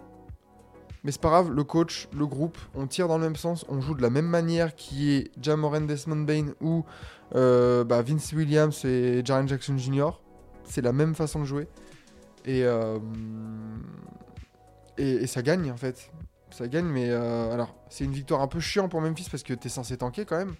[1.03, 3.79] Mais c'est pas grave, le coach, le groupe, on tire dans le même sens, on
[3.79, 6.83] joue de la même manière qui est Jamoran Desmond Bain ou
[7.35, 10.09] euh, bah, Vince Williams et Jaren Jackson Jr.
[10.65, 11.67] C'est la même façon de jouer.
[12.45, 12.99] Et, euh,
[14.97, 16.11] et, et ça gagne en fait.
[16.51, 19.53] Ça gagne, mais euh, alors c'est une victoire un peu chiant pour Memphis parce que
[19.53, 20.55] t'es censé tanker quand même.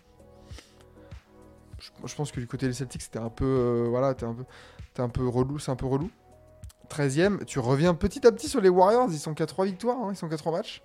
[2.06, 4.44] Je, pense que du côté des Celtics c'était un peu voilà, t'es un peu,
[5.02, 6.10] un peu relou, c'est un peu relou.
[6.90, 10.10] 13ème, tu reviens petit à petit sur les Warriors, ils sont qu'à 3 victoires, hein,
[10.12, 10.82] ils sont qu'à 3 matchs.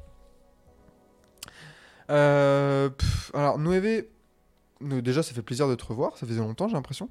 [2.10, 2.90] Euh,
[3.32, 3.72] alors, nous,
[5.00, 7.08] déjà, ça fait plaisir de te revoir, ça faisait longtemps, j'ai l'impression.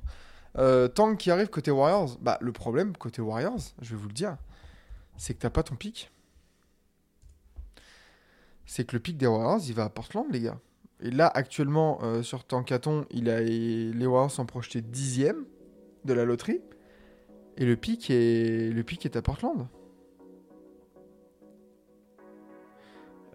[0.58, 4.14] Euh, Tank qui arrive côté Warriors, bah, le problème côté Warriors, je vais vous le
[4.14, 4.38] dire,
[5.18, 6.12] c'est que t'as pas ton pic.
[8.66, 10.60] C'est que le pic des Warriors, il va à Portland, les gars.
[11.02, 15.46] Et là, actuellement, euh, sur Tankathon, il a, les Warriors sont projetés dixième
[16.06, 16.62] de la loterie.
[17.58, 19.68] Et le pic est, le pic est à Portland.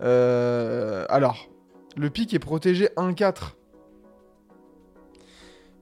[0.00, 1.48] Euh, alors,
[1.96, 3.54] le pic est protégé 1-4.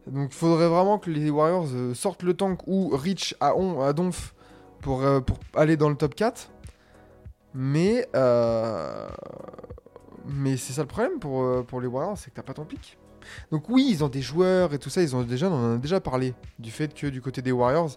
[0.07, 3.81] Donc, il faudrait vraiment que les Warriors euh, sortent le tank ou reach à, on,
[3.83, 4.35] à Donf
[4.81, 5.21] pour, euh,
[5.55, 6.51] aller dans le top 4.
[7.55, 8.07] Mais,
[10.27, 12.99] mais c'est ça le problème pour, pour les Warriors, c'est que t'as pas ton pic.
[13.51, 15.79] Donc oui, ils ont des joueurs et tout ça, ils ont déjà, on en a
[15.79, 17.97] déjà parlé du fait que du côté des Warriors,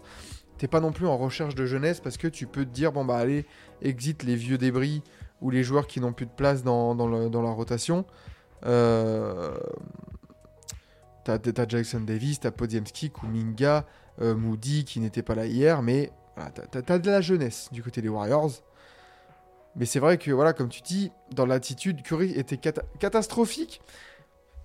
[0.58, 3.04] t'es pas non plus en recherche de jeunesse parce que tu peux te dire bon
[3.04, 3.46] bah allez,
[3.82, 5.02] exit les vieux débris
[5.40, 8.04] ou les joueurs qui n'ont plus de place dans, dans, la rotation.
[8.66, 9.56] Euh,
[11.24, 13.86] t'as, t'as Jackson Davis, t'as Podziemski, Kuminga,
[14.20, 17.82] euh, Moody qui n'était pas là hier, mais voilà, t'as, t'as de la jeunesse du
[17.82, 18.50] côté des Warriors.
[19.76, 23.80] Mais c'est vrai que, voilà, comme tu dis, dans l'attitude, Curry était cata- catastrophique.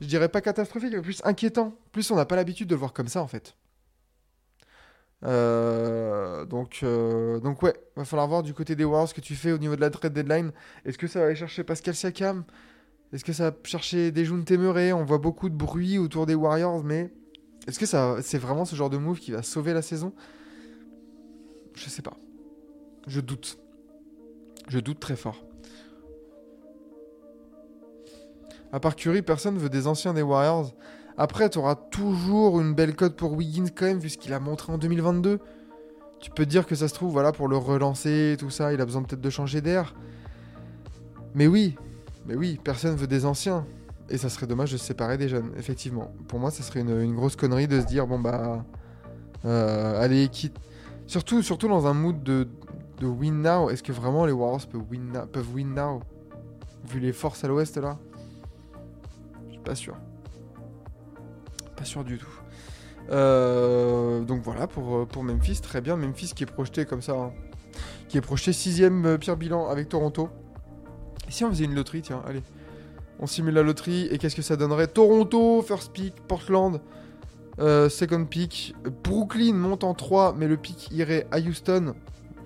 [0.01, 1.77] Je dirais pas catastrophique, mais plus inquiétant.
[1.91, 3.55] Plus on n'a pas l'habitude de le voir comme ça, en fait.
[5.23, 9.35] Euh, donc, euh, donc ouais, va falloir voir du côté des Warriors ce que tu
[9.35, 10.51] fais au niveau de la trade deadline.
[10.85, 12.43] Est-ce que ça va aller chercher Pascal Siakam?
[13.13, 16.83] Est-ce que ça va chercher des Temeré On voit beaucoup de bruit autour des Warriors,
[16.83, 17.11] mais
[17.67, 20.13] est-ce que ça, c'est vraiment ce genre de move qui va sauver la saison?
[21.73, 22.17] Je sais pas.
[23.07, 23.57] Je doute.
[24.67, 25.43] Je doute très fort.
[28.75, 30.73] À part Curry, personne veut des anciens des Warriors.
[31.17, 34.39] Après, tu auras toujours une belle cote pour Wiggins quand même, vu ce qu'il a
[34.41, 35.39] montré en 2022.
[36.19, 38.85] Tu peux dire que ça se trouve, voilà, pour le relancer, tout ça, il a
[38.85, 39.95] besoin peut-être de changer d'air.
[41.35, 41.77] Mais oui,
[42.25, 43.65] mais oui, personne veut des anciens.
[44.09, 46.13] Et ça serait dommage de se séparer des jeunes, effectivement.
[46.27, 48.65] Pour moi, ça serait une, grosse connerie de se dire, bon bah,
[49.45, 50.57] euh, allez, quitte.
[51.07, 52.49] Surtout, surtout dans un mood de,
[52.99, 53.69] de win now.
[53.69, 56.01] Est-ce que vraiment les Warriors peuvent win now,
[56.89, 57.97] Vu les forces à l'ouest là?
[59.65, 59.97] Pas sûr.
[61.75, 62.39] Pas sûr du tout.
[63.11, 65.97] Euh, donc voilà pour, euh, pour Memphis, très bien.
[65.97, 67.33] Memphis qui est projeté comme ça, hein.
[68.07, 70.29] qui est projeté sixième euh, pire bilan avec Toronto.
[71.27, 72.43] Et si on faisait une loterie, tiens, allez.
[73.19, 74.87] On simule la loterie et qu'est-ce que ça donnerait?
[74.87, 76.81] Toronto, first pick, Portland,
[77.57, 81.95] second pick, Brooklyn monte en 3, mais le pick irait à Houston.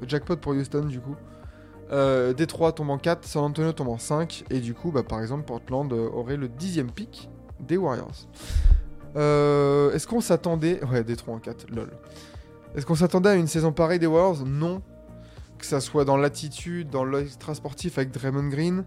[0.08, 1.16] Jackpot pour Houston du coup.
[1.92, 5.22] Euh, Détroit tombe en 4, San Antonio tombe en 5, et du coup, bah, par
[5.22, 8.28] exemple, Portland euh, aurait le dixième pick des Warriors.
[9.16, 10.84] Euh, Est-ce qu'on s'attendait.
[10.86, 11.90] Ouais, Détroit en 4, lol.
[12.76, 14.46] Est-ce qu'on s'attendait à une saison pareille des Warriors?
[14.46, 14.82] Non.
[15.58, 18.86] Que ça soit dans l'attitude, dans l'extra sportif avec Draymond Green,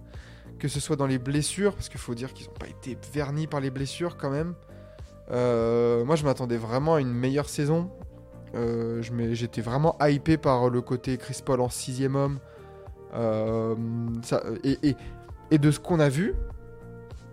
[0.59, 3.47] que ce soit dans les blessures, parce qu'il faut dire qu'ils n'ont pas été vernis
[3.47, 4.55] par les blessures quand même.
[5.33, 7.91] Euh, moi, je m'attendais vraiment à une meilleure saison.
[9.03, 12.39] J'étais vraiment hypé par le côté Chris Paul en sixième homme.
[13.15, 13.75] Euh,
[14.65, 16.35] et, de ce qu'on a vu,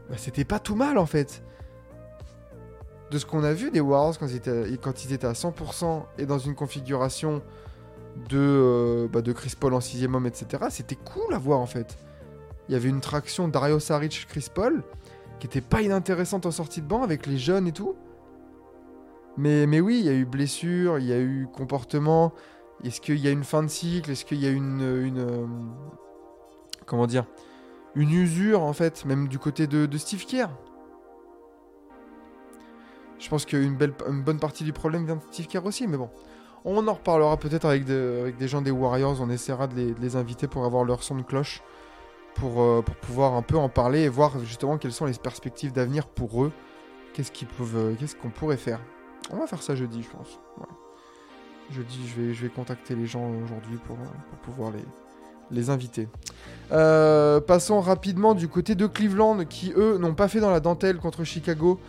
[0.09, 1.43] bah, c'était pas tout mal en fait.
[3.11, 6.53] De ce qu'on a vu des Warriors quand ils étaient, à 100% et dans une
[6.53, 7.41] configuration
[8.29, 11.65] de, euh, bah, de Chris Paul en sixième homme, etc., c'était cool à voir en
[11.65, 11.97] fait.
[12.67, 14.83] Il y avait une traction Dario Saric, Chris Paul,
[15.39, 17.95] qui était pas inintéressante en sortie de banc avec les jeunes et tout.
[19.37, 22.33] Mais, mais oui, il y a eu blessure, il y a eu comportement.
[22.83, 24.11] Est-ce qu'il y a une fin de cycle?
[24.11, 25.45] Est-ce qu'il y a une, une euh,
[26.85, 27.25] comment dire?
[27.95, 30.49] Une usure en fait, même du côté de, Steve Kerr?
[33.17, 36.09] Je pense qu'une une bonne partie du problème vient de Steve Kerr aussi, mais bon.
[36.65, 40.65] On en reparlera peut-être avec, des- gens des Warriors, on essaiera de les, inviter pour
[40.65, 41.61] avoir leur son de cloche,
[42.35, 45.71] pour, euh, pour pouvoir un peu en parler et voir justement quelles sont les perspectives
[45.71, 46.51] d'avenir pour eux,
[47.13, 47.31] qu'est-ce
[47.75, 48.81] euh, qu'est-ce qu'on pourrait faire?
[49.31, 50.39] On va faire ça jeudi, je pense.
[51.71, 54.71] Jeudi, je vais, je vais contacter les gens aujourd'hui pour, euh, pouvoir
[55.51, 56.08] les, inviter.
[56.71, 60.97] Euh, passons rapidement du côté de Cleveland, qui eux n'ont pas fait dans la dentelle
[60.97, 61.79] contre Chicago.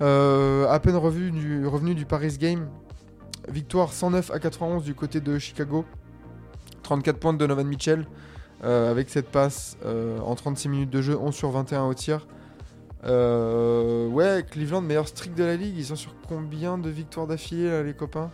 [0.00, 2.68] Euh, à peine revenu du, revenu du Paris Game.
[3.48, 5.84] Victoire 109 à 91 du côté de Chicago.
[6.82, 8.06] 34 points de Donovan Mitchell.
[8.62, 12.26] avec cette passe en 36 minutes de jeu, 11 sur 21 au tir.
[13.04, 15.76] Ouais, Cleveland, meilleur streak de la ligue.
[15.76, 18.30] Ils sont sur combien de victoires d'affilée, là, les copains?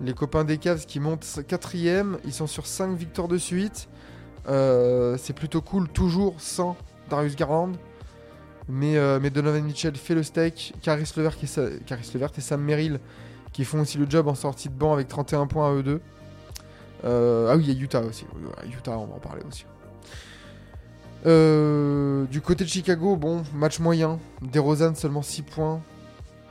[0.00, 3.88] Les copains des Cavs qui montent quatrième, ils sont sur 5 victoires de suite.
[4.48, 6.76] Euh, c'est plutôt cool, toujours sans
[7.10, 7.72] Darius Garland.
[8.68, 10.74] Mais, euh, Donovan Mitchell fait le steak.
[10.82, 13.00] Caris Levert, et, Sam Merrill
[13.52, 16.00] qui font aussi le job en sortie de banc avec 31 points à eux deux.
[17.04, 18.24] Euh, ah oui, il y a Utah aussi.
[18.72, 19.64] Utah, on va en parler aussi.
[22.30, 24.18] Du côté de Chicago, bon, match moyen.
[24.40, 25.82] DeRozan seulement 6 points.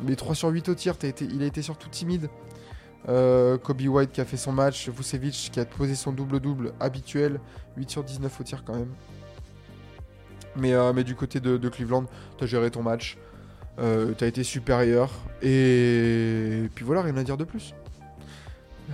[0.02, 2.30] Mais 3 sur 8 au tir, il a été surtout timide.
[3.08, 7.40] Euh, Kobe White qui a fait son match, Vucevic qui a posé son double-double habituel,
[7.78, 8.94] 8 sur 19 au tir quand même.
[10.56, 12.06] Mais, euh, mais du côté de, Cleveland,
[12.38, 13.18] t'as géré ton match,
[13.80, 16.70] euh, t'as été supérieur, et...
[16.76, 17.74] puis voilà, rien à dire de plus.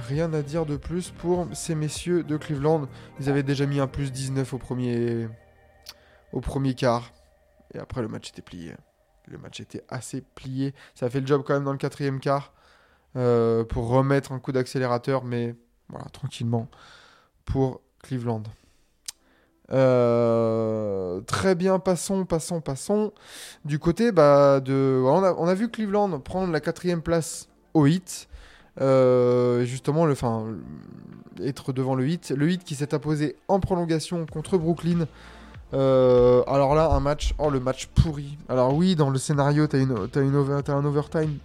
[0.07, 2.89] Rien à dire de plus pour ces messieurs de Cleveland.
[3.19, 5.29] Ils avaient déjà mis un plus 19 au premier,
[6.33, 7.13] au premier quart,
[7.73, 8.73] et après le match était plié.
[9.27, 10.75] Le match était assez plié.
[10.93, 12.53] Ça a fait le job quand même dans le quatrième quart
[13.15, 15.55] euh, pour remettre un coup d'accélérateur, mais
[15.89, 16.67] voilà, tranquillement
[17.45, 18.43] pour Cleveland.
[19.71, 23.13] Euh, très bien, passons, passons, passons.
[23.63, 25.01] Du côté bah, de.
[25.05, 28.27] On a, vu Cleveland prendre la quatrième place au hit.
[28.81, 30.07] Euh, justement,
[31.41, 32.31] être devant le hit.
[32.31, 35.07] Le hit qui s'est imposé en prolongation contre Brooklyn.
[35.71, 37.33] Alors là, un match.
[37.37, 38.37] Oh, le match pourri.
[38.49, 41.39] Alors oui, dans le scénario, t'as un overtime.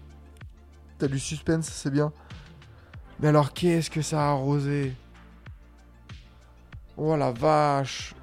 [1.00, 2.12] T'as du suspense, c'est bien.
[3.20, 4.94] Mais alors, qu'est-ce que ça a arrosé?
[6.98, 8.14] Oh la vache.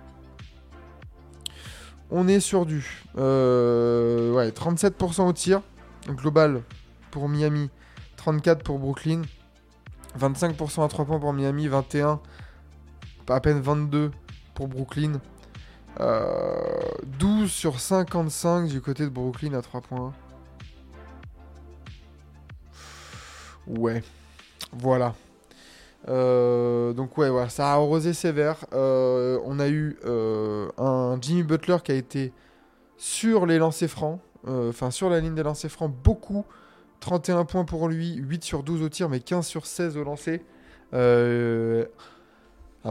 [2.11, 2.85] On est sur du
[3.17, 5.63] euh, ouais, 37% au tir.
[6.07, 6.61] Global
[7.09, 7.71] pour Miami,
[8.17, 9.23] 34 pour Brooklyn.
[10.19, 12.21] 25% à 3 points pour Miami, 21,
[13.25, 14.11] pas à peine 22
[14.53, 15.13] pour Brooklyn.
[15.99, 20.13] Euh, 12 sur 55 du côté de Brooklyn à 3 points.
[23.67, 24.01] Ouais,
[24.71, 25.13] voilà.
[26.08, 28.65] Euh, donc ouais, voilà, ça a arrosé sévère.
[28.73, 32.32] Euh, on a eu euh, un Jimmy Butler qui a été
[32.97, 36.45] sur les lancers francs, enfin sur la ligne des lancers francs, beaucoup.
[36.99, 40.41] 31 points pour lui, 8 sur 12 au tir, mais 15 sur 16 au lancer.
[40.93, 41.86] Un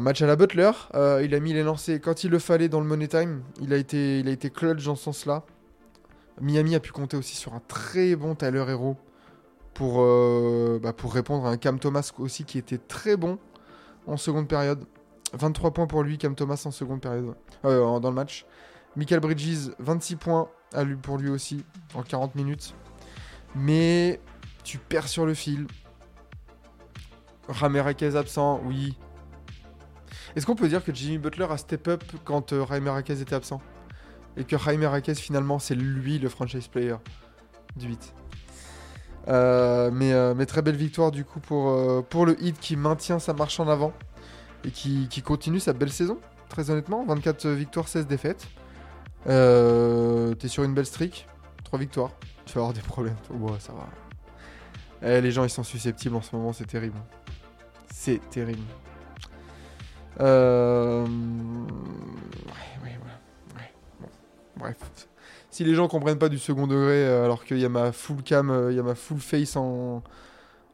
[0.00, 0.70] match à la Butler.
[0.94, 3.42] Il a mis les lancers quand il le fallait dans le Money Time.
[3.60, 5.42] Il a été, il a été clutch dans ce sens-là.
[6.40, 8.96] Miami a pu compter aussi sur un très bon Tyler Hero
[9.76, 13.38] pour, euh, bah, pour répondre à un Cam Thomas aussi qui était très bon
[14.06, 14.84] en seconde période.
[15.34, 17.34] 23 points pour lui, Cam Thomas en seconde période
[17.66, 18.46] euh, dans le match.
[18.96, 21.62] Michael Bridges, 26 points à lui, pour lui aussi
[21.94, 22.74] en 40 minutes.
[23.54, 24.18] Mais
[24.64, 25.66] tu perds sur le fil.
[27.46, 28.96] Ramirez absent, oui.
[30.34, 33.60] Est-ce qu'on peut dire que Jimmy Butler a step up quand euh, Ramirez était absent?
[34.38, 36.96] Et que Ramirez finalement c'est lui le franchise player
[37.76, 38.25] du 8 Euh,
[39.26, 43.18] mais, euh, mais très belle victoire du coup pour, euh, pour le Heat qui maintient
[43.18, 43.92] sa marche en avant
[44.64, 47.04] et qui, continue sa belle saison, très honnêtement.
[47.06, 48.46] 24 victoires, 16 défaites.
[49.28, 51.28] Euh, T'es sur une belle streak,
[51.64, 52.10] 3 victoires.
[52.46, 53.16] Tu vas avoir des problèmes.
[53.30, 53.86] Ouais, ça va.
[55.02, 56.98] Eh, les gens ils sont susceptibles en ce moment, c'est terrible.
[57.92, 58.62] C'est terrible.
[60.20, 61.04] Euh...
[61.04, 63.18] Ouais, ouais, voilà.
[63.56, 64.08] Ouais, bon.
[64.56, 64.76] Bref.
[65.56, 68.22] Si les gens comprennent pas du second degré euh, alors qu'il y a ma full
[68.22, 70.02] cam, euh, il full face en,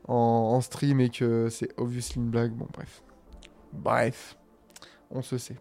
[0.08, 3.04] en, stream et que c'est obviously une blague, bon bref.
[3.72, 4.36] Bref.
[5.12, 5.54] On se sait.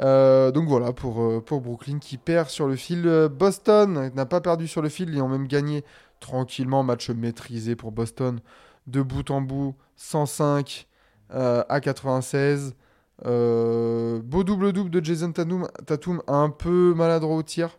[0.00, 3.28] Euh, donc voilà pour, Brooklyn qui perd sur le fil.
[3.32, 5.82] Boston n'a pas perdu sur le fil, ils ont même gagné
[6.20, 8.38] tranquillement, match maîtrisé pour Boston
[8.86, 10.86] de bout en bout, 105
[11.32, 12.76] euh, à 96.
[13.24, 17.76] Euh, beau double-double de Jason Tatum, Tatum, un peu maladroit au tir,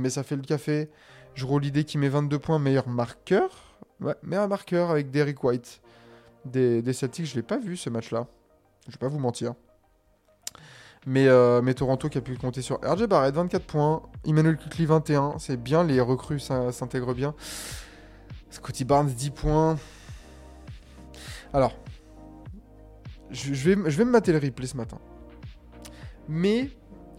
[0.00, 0.90] mais ça fait le café.
[1.34, 3.50] Je roule l'idée qui met 22 points, meilleur marqueur.
[4.00, 5.80] Ouais, meilleur marqueur avec Derrick White.
[6.44, 8.26] Des, Celtics, je l'ai pas vu ce match-là.
[8.86, 9.54] Je vais pas vous mentir.
[11.06, 14.02] Mais, euh, Toronto qui a pu compter sur RJ Barrett, 24 points.
[14.26, 15.38] Emmanuel Quickly, 21.
[15.38, 17.34] C'est bien, les recrues s'intègrent bien.
[18.50, 19.76] Scotty Barnes, 10 points.
[21.52, 21.74] Alors,
[23.30, 24.98] je, je vais, je vais me mater le replay ce matin.
[26.28, 26.70] Mais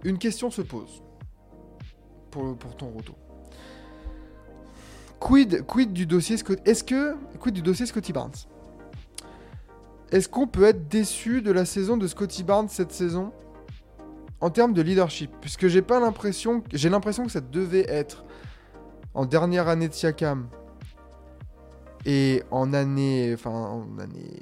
[0.04, 1.04] une question se pose
[2.32, 3.14] pour, ton roto.
[5.20, 8.32] Quid, du dossier Scotty Est-ce quid du dossier Scotty Barnes?
[10.12, 13.32] Est-ce qu'on peut être déçu de la saison de Scotty Barnes cette saison?
[14.40, 18.26] En termes de leadership Puisque j'ai l'impression, j'ai l'impression que ça devait être
[19.14, 20.48] en dernière année de Siakam
[22.06, 24.40] et en année, enfin en année,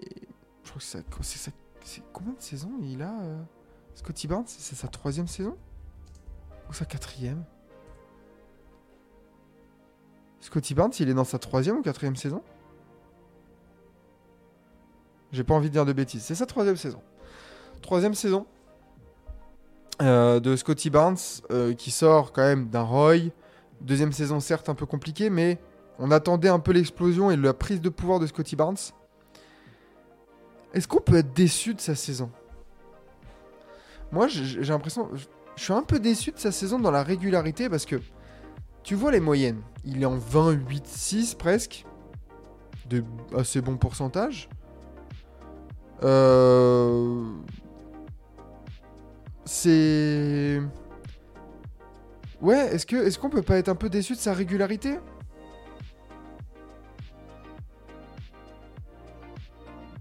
[0.64, 3.42] je crois que c'est combien de saisons il a euh,
[3.96, 4.46] Scotty Barnes?
[4.48, 5.58] C'est sa troisième saison?
[6.70, 7.44] Ou sa quatrième?
[10.42, 12.42] Scotty Barnes, il est dans sa troisième ou quatrième saison
[15.32, 16.24] J'ai pas envie de dire de bêtises.
[16.24, 17.02] C'est sa troisième saison.
[17.82, 18.46] Troisième saison
[20.02, 21.18] euh, de Scotty Barnes
[21.52, 23.32] euh, qui sort quand même d'un Roy.
[23.82, 25.60] Deuxième saison certes un peu compliquée, mais
[26.00, 28.78] on attendait un peu l'explosion et la prise de pouvoir de Scotty Barnes.
[30.74, 32.30] Est-ce qu'on peut être déçu de sa saison?
[34.12, 35.10] Moi, j'ai j'ai l'impression.
[35.56, 37.98] Je suis un peu déçu de sa saison dans la régularité parce que
[38.90, 39.62] tu vois les moyennes?
[39.86, 41.86] Il est en 28-6 presque.
[42.90, 43.04] De
[43.38, 44.50] assez bon pourcentage.
[46.02, 47.24] Euh...
[49.46, 50.60] C'est.
[52.42, 54.98] Ouais, est-ce que est-ce qu'on peut pas être un peu déçu de sa régularité?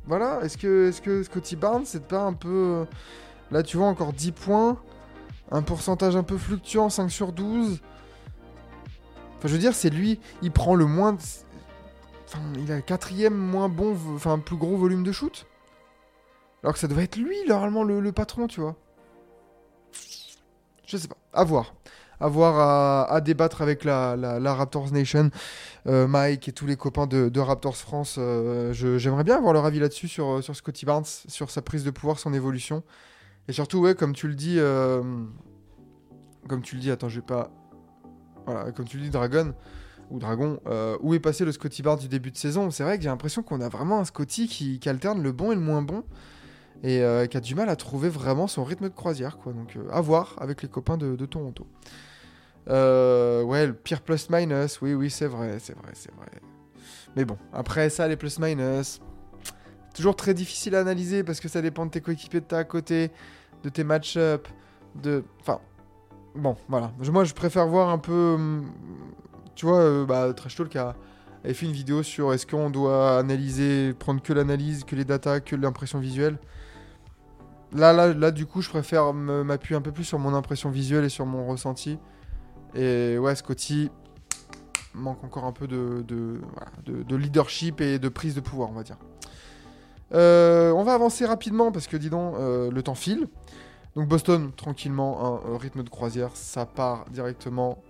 [0.07, 2.49] Voilà, est-ce que, est que Scotty Barnes, c'est pas un peu.
[2.49, 2.85] euh,
[3.51, 4.79] Là, tu vois, encore 10 points.
[5.51, 7.83] Un pourcentage un peu fluctuant, 5 sur 12.
[9.39, 11.13] Enfin, je veux dire, c'est lui, il prend le moins.
[11.13, 11.19] de-
[12.27, 15.47] Enfin, il a le quatrième moins bon, enfin, plus gros volume de shoot.
[16.63, 18.77] Alors que ça devait être lui, normalement, le, patron, tu vois.
[20.87, 21.17] Je sais pas.
[21.33, 21.75] À voir.
[22.21, 25.31] À voir, à, débattre avec la, la- Raptors Nation.
[25.87, 28.17] Euh, Mike et tous les copains de, Raptors France.
[28.19, 31.91] euh, J'aimerais bien avoir leur avis là-dessus, sur, sur Scotty Barnes, sur sa prise de
[31.91, 32.83] pouvoir, son évolution.
[33.47, 34.57] Et surtout, ouais, comme tu le dis.
[34.59, 35.03] euh,
[36.49, 37.51] comme tu le dis, attends, je vais pas.
[38.49, 39.55] Voilà, comme tu dis, Dragon.
[40.11, 42.71] Ou Dragon, euh, où est passé le Scotty Barnes du début de saison?
[42.71, 45.55] C'est vrai que j'ai l'impression qu'on a vraiment un Scotty qui, alterne le bon et
[45.55, 46.03] le moins bon.
[46.83, 49.37] et euh, qui a du mal à trouver vraiment son rythme de croisière.
[49.37, 49.53] Quoi.
[49.53, 51.67] Donc euh, à voir avec les copains de, Toronto.
[52.69, 56.29] Ouais, le pire plus-minus, oui, oui, c'est vrai, c'est vrai, c'est vrai.
[57.15, 59.01] Mais bon, après ça, les plus-minus,
[59.95, 62.65] toujours très difficile à analyser parce que ça dépend de tes coéquipiers de t'as à
[62.65, 63.11] côté,
[63.63, 64.49] de tes match-up,
[64.95, 65.23] de...
[65.41, 65.61] Enfin,
[66.35, 66.93] bon, voilà.
[67.13, 68.35] Moi, je préfère voir un peu...
[68.35, 68.71] hum,
[69.55, 70.95] Tu vois, euh, bah, Trash Talk a,
[71.45, 75.57] fait une vidéo sur est-ce qu'on doit analyser, prendre que l'analyse, que les datas, que
[75.57, 76.39] l'impression visuelle.
[77.73, 81.05] Là, là, là, du coup, je préfère m'appuyer un peu plus sur mon impression visuelle
[81.05, 81.99] et sur mon ressenti.
[82.75, 83.91] Et ouais, Scotty
[84.95, 88.99] manque encore un peu de leadership et de prise de pouvoir, on va dire.
[90.15, 93.29] Euh, on va avancer rapidement parce que, dis donc, euh, le temps file.
[93.99, 97.83] Donc Boston, tranquillement, un, rythme de croisière, ça part directement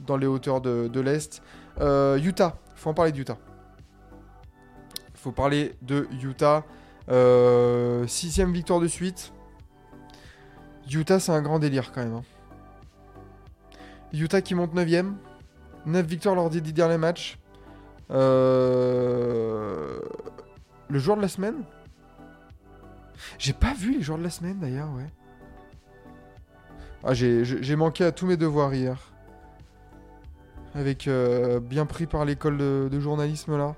[0.00, 1.44] dans les hauteurs de, l'Est.
[1.80, 3.38] Euh, Utah, faut en parler de Utah.
[5.14, 6.64] faut parler de Utah.
[7.08, 9.32] Euh, sixième victoire de suite.
[10.90, 12.14] Utah, c'est un grand délire quand même.
[12.14, 12.24] hein.
[14.12, 15.12] Utah qui monte 9ème.
[15.86, 17.38] 9 victoires lors des 10 derniers matchs.
[18.10, 20.00] Euh,
[20.88, 21.62] Le joueur de la semaine?
[23.38, 25.06] J'ai pas vu les joueurs de la semaine d'ailleurs, ouais.
[27.06, 28.96] Ah, j'ai- manqué à tous mes devoirs hier.
[30.74, 33.74] Avec euh, bien pris par l'école de, journalisme là.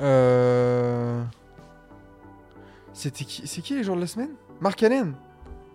[0.00, 1.22] Euh...
[2.94, 4.30] Qui C'est qui les joueurs de la semaine?
[4.60, 5.14] Mark Allen?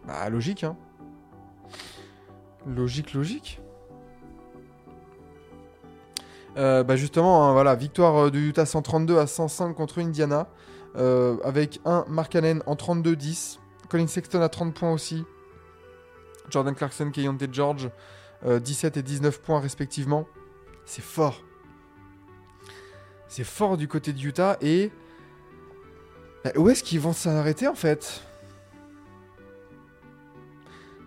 [0.07, 0.75] Bah logique hein.
[2.65, 3.61] Logique, logique.
[6.57, 10.47] Euh, bah justement, hein, voilà, victoire euh, de Utah 132 à 105 contre Indiana.
[10.95, 13.59] avec un Mark Allen en 32-10.
[13.91, 15.25] Colin Sexton à 30 points aussi.
[16.49, 17.89] Jordan Clarkson, Keyonte George,
[18.45, 20.29] euh, 17 et 19 points respectivement.
[20.85, 21.43] C'est fort.
[23.27, 24.57] C'est fort du côté de Utah.
[24.61, 24.91] Et
[26.45, 28.23] bah, où est-ce qu'ils vont s'arrêter en fait?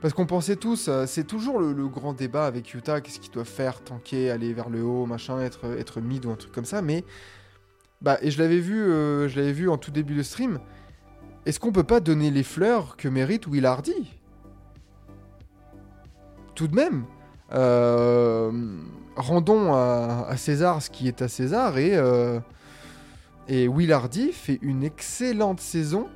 [0.03, 3.33] Parce qu'on pensait tous, euh, c'est toujours le, le grand débat avec Utah, qu'est-ce qu'ils
[3.33, 6.67] doivent faire, tanker, aller vers le haut, machin, être, être mid ou un truc comme
[6.67, 6.83] ça.
[6.83, 7.03] Mais,
[8.03, 10.61] bah, et je l'avais vu, euh, je l'avais vu en tout début de stream.
[11.47, 14.19] Est-ce qu'on peut pas donner les fleurs que mérite Will Hardy?
[16.55, 17.05] Tout de même,
[17.53, 18.51] euh,
[19.17, 22.41] rendons à, César ce qui est à César et, euh,
[23.49, 26.09] et Will Hardy fait une excellente saison.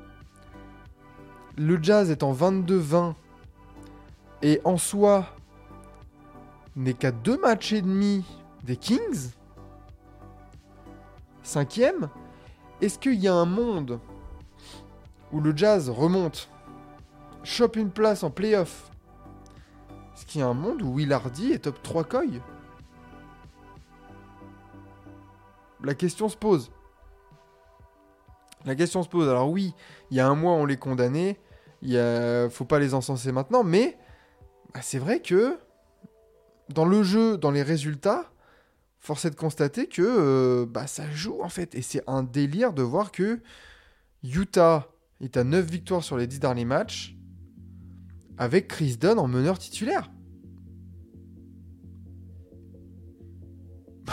[1.59, 3.14] Le Jazz est en 22-20
[4.43, 5.26] et en soi
[6.76, 8.24] n'est qu'à deux matchs et demi
[8.64, 9.33] des Kings.
[11.43, 12.09] Cinquième.
[12.81, 13.99] Est-ce qu'il y a un monde
[15.33, 16.49] où le Jazz remonte,
[17.43, 18.91] chope une place en playoff
[20.14, 22.41] Est-ce qu'il y a un monde où Will Hardy est top 3 coy
[25.83, 26.70] La question se pose.
[28.64, 29.29] La question se pose.
[29.29, 29.74] Alors oui,
[30.11, 31.39] il y a un mois on les condamnait.
[31.83, 33.97] Il faut pas les encenser maintenant, mais
[34.74, 35.59] bah, c'est vrai que
[36.68, 38.31] dans le jeu, dans les résultats,
[38.99, 41.74] force est de constater que euh, bah, ça joue en fait.
[41.74, 43.41] Et c'est un délire de voir que
[44.24, 44.89] Utah
[45.21, 47.16] est à 9 victoires sur les 10 derniers matchs
[48.37, 50.11] avec Chris Dunn en meneur titulaire.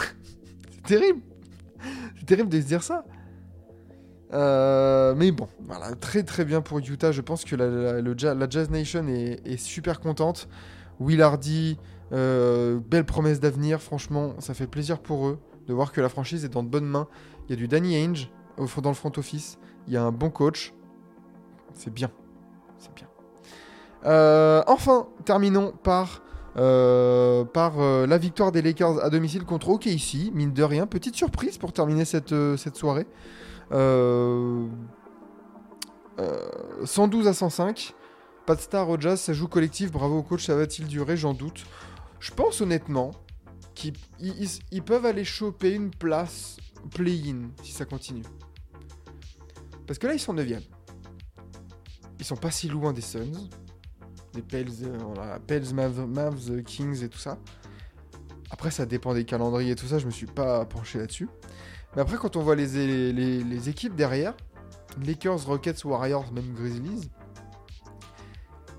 [0.70, 1.20] c'est terrible.
[2.16, 3.04] C'est terrible de se dire ça.
[4.32, 7.12] Euh, mais bon, voilà, très très bien pour Utah.
[7.12, 10.48] Je pense que la, Jazz Nation est, super contente.
[10.98, 11.78] Will Hardy,
[12.12, 13.80] euh, belle promesse d'avenir.
[13.80, 15.38] Franchement, ça fait plaisir pour eux
[15.68, 17.08] de voir que la franchise est dans de bonnes mains.
[17.46, 19.58] Il y a du Danny Ainge dans le front office.
[19.86, 20.72] Il y a un bon coach.
[21.76, 22.10] C'est bien.
[22.78, 23.06] C'est bien.
[24.04, 26.22] Euh, enfin, terminons par,
[26.56, 30.32] euh, euh, la victoire des Lakers à domicile contre OKC.
[30.34, 33.06] Mine de rien, petite surprise pour terminer cette, cette soirée.
[33.72, 34.66] Euh,
[36.18, 36.48] euh,
[36.84, 37.94] 112 à 105.
[38.46, 39.90] Pas de star au jazz, ça joue collectif.
[39.90, 41.16] Bravo au coach, ça va-t-il durer?
[41.16, 41.64] J'en doute.
[42.20, 43.10] Je pense honnêtement
[43.74, 46.56] qu'ils ils- ils- ils peuvent aller choper une place
[46.94, 48.22] play-in si ça continue.
[49.86, 50.46] Parce que là, ils sont 9
[52.18, 53.48] Ils sont pas si loin des Suns.
[54.32, 57.38] Des Pels, euh, Pels Mavs, Mavs, Kings et tout ça.
[58.50, 61.28] Après, ça dépend des calendriers et tout ça, je me suis pas penché là-dessus.
[61.94, 64.34] Mais après, quand on voit les, équipes derrière,
[65.04, 67.10] Lakers, Rockets, Warriors, même Grizzlies,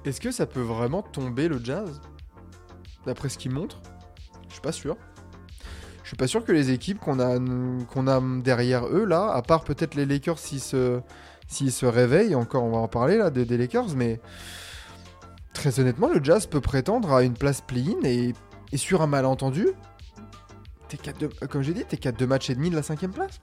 [0.05, 2.01] est-ce que ça peut vraiment tomber le Jazz?
[3.05, 3.81] D'après ce qu'ils montrent?
[4.47, 4.95] Je suis pas sûr.
[6.03, 9.65] Je suis pas sûr que les équipes qu'on a, a derrière eux, là, à part
[9.65, 11.01] peut-être les Lakers s'ils se,
[11.47, 14.19] s'ils se réveillent, encore on va en parler là, des, Lakers, mais
[15.53, 18.33] très honnêtement, le Jazz peut prétendre à une place play-in et,
[18.75, 19.69] sur un malentendu,
[21.49, 23.39] comme j'ai dit, t'es qu'à deux matchs et demi de la cinquième place.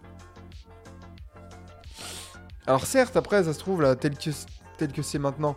[2.66, 4.30] Alors certes, après, ça se trouve, là, tel que,
[4.78, 5.56] tel que c'est maintenant,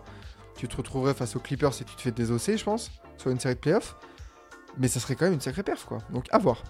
[0.58, 3.40] tu te retrouverais face aux Clippers et tu te fais désosser, je pense, sur une
[3.40, 3.96] série de playoffs.
[4.78, 6.00] Mais ça serait quand même une sacrée perf, quoi.
[6.12, 6.64] Donc à voir.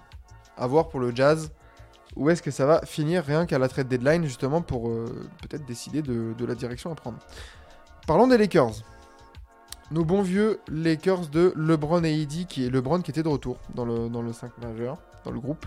[0.55, 1.51] À voir pour le Jazz.
[2.17, 5.05] Où est-ce que ça va finir rien qu'à la trade deadline, justement, pour euh,
[5.41, 7.19] peut-être décider de, la direction à prendre?
[8.07, 8.73] Parlons des Lakers.
[9.91, 13.57] Nos bons vieux Lakers de LeBron et AD, qui est LeBron qui était de retour
[13.73, 15.65] dans le, dans le 5 majeur, dans le groupe.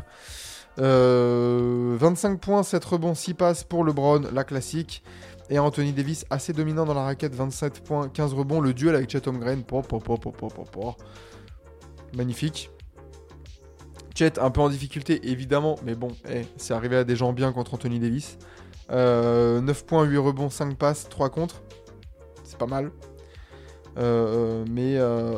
[0.78, 5.02] Euh, 25 points, 7 rebonds, 6 passes pour LeBron, la classique.
[5.50, 8.60] Et Anthony Davis assez dominant dans la raquette, 27 points, 15 rebonds.
[8.60, 9.62] Le duel avec Chatham Green,
[12.14, 12.70] magnifique.
[14.20, 17.74] Un peu en difficulté évidemment, mais bon, eh, c'est arrivé à des gens bien contre
[17.74, 18.38] Anthony Davis.
[18.90, 21.62] Euh, 9 points, 8 rebonds, 5 passes, 3 contre.
[22.44, 22.90] C'est pas mal.
[23.98, 25.34] Euh, mais, euh,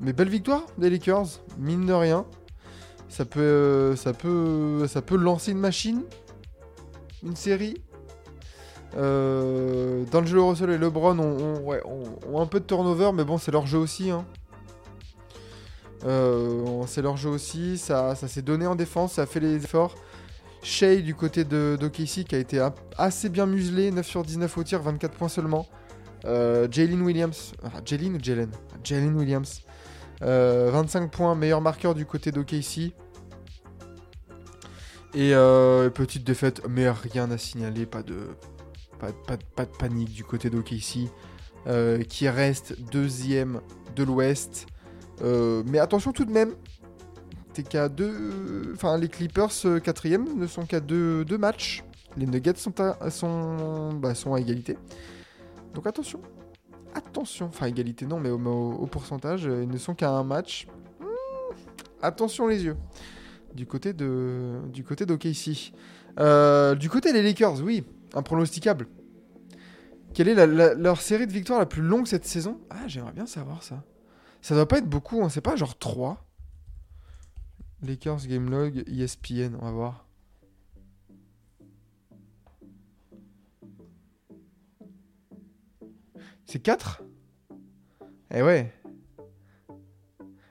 [0.00, 1.26] mais belle victoire des Lakers,
[1.58, 2.26] mine de rien.
[3.08, 6.02] Ça peut, ça peut, ça peut lancer une machine,
[7.22, 7.74] une série.
[8.96, 11.64] Euh, D'Angelo Russell et LeBron ont-
[12.32, 14.10] ont un peu de turnover, mais bon, c'est leur jeu aussi.
[14.10, 14.24] hein.
[16.06, 17.78] Euh, c'est leur jeu aussi.
[17.78, 19.94] Ça, ça s'est donné en défense, ça a fait les efforts.
[20.62, 24.64] Shea du côté de d'OKC qui a été assez bien muselé, 9 sur 19 au
[24.64, 25.66] tir, 24 points seulement.
[26.24, 27.52] Euh, Jalen Williams,
[27.84, 28.50] Jalen ou Jalen?
[28.82, 29.62] Jalen Williams,
[30.22, 32.94] Euh, 25 points, meilleur marqueur du côté d'OKC.
[35.14, 38.16] Et euh, petite défaite, mais rien à signaler, pas de,
[38.98, 41.10] pas, de panique du côté d'OKC,
[41.66, 43.60] euh, qui reste deuxième
[43.94, 44.66] de l'Ouest.
[45.22, 46.54] Euh, mais attention tout de même,
[47.52, 51.84] t'es qu'à deux, enfin les Clippers euh, quatrième ne sont qu'à deux, matchs.
[52.16, 54.78] Les Nuggets sont à, sont, bah, égalité.
[55.74, 56.20] Donc attention.
[56.94, 57.46] Attention.
[57.46, 60.66] Enfin, égalité non, mais au, pourcentage, euh, ils ne sont qu'à un match.
[61.00, 61.04] Hmm,
[62.00, 62.76] attention les yeux.
[63.54, 65.72] Du côté de du côté d'OKC.
[66.78, 68.86] Du côté des Lakers, oui, impronosticable.
[70.14, 72.58] Quelle est leur série de victoires la plus longue cette saison?
[72.70, 73.82] Ah, j'aimerais bien savoir ça.
[74.46, 76.24] Ça doit pas être beaucoup, hein, c'est pas genre 3
[77.82, 80.06] Lakers Game Log, ESPN, on va voir.
[86.44, 87.02] C'est 4
[88.30, 88.72] Eh ouais.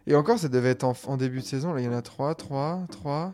[0.08, 1.74] Et encore, ça devait être en, en début de saison.
[1.74, 3.34] Là, il y en a 3, 3, 3,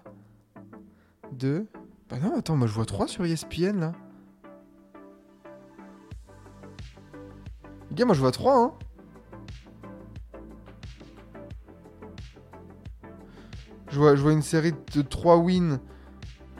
[1.31, 1.65] 2.
[2.07, 3.93] Bah non, attends, moi je vois 3 sur ESPN là.
[7.89, 8.73] Les gars, moi je vois 3, hein.
[13.91, 15.79] Je vois, je vois une série de 3 wins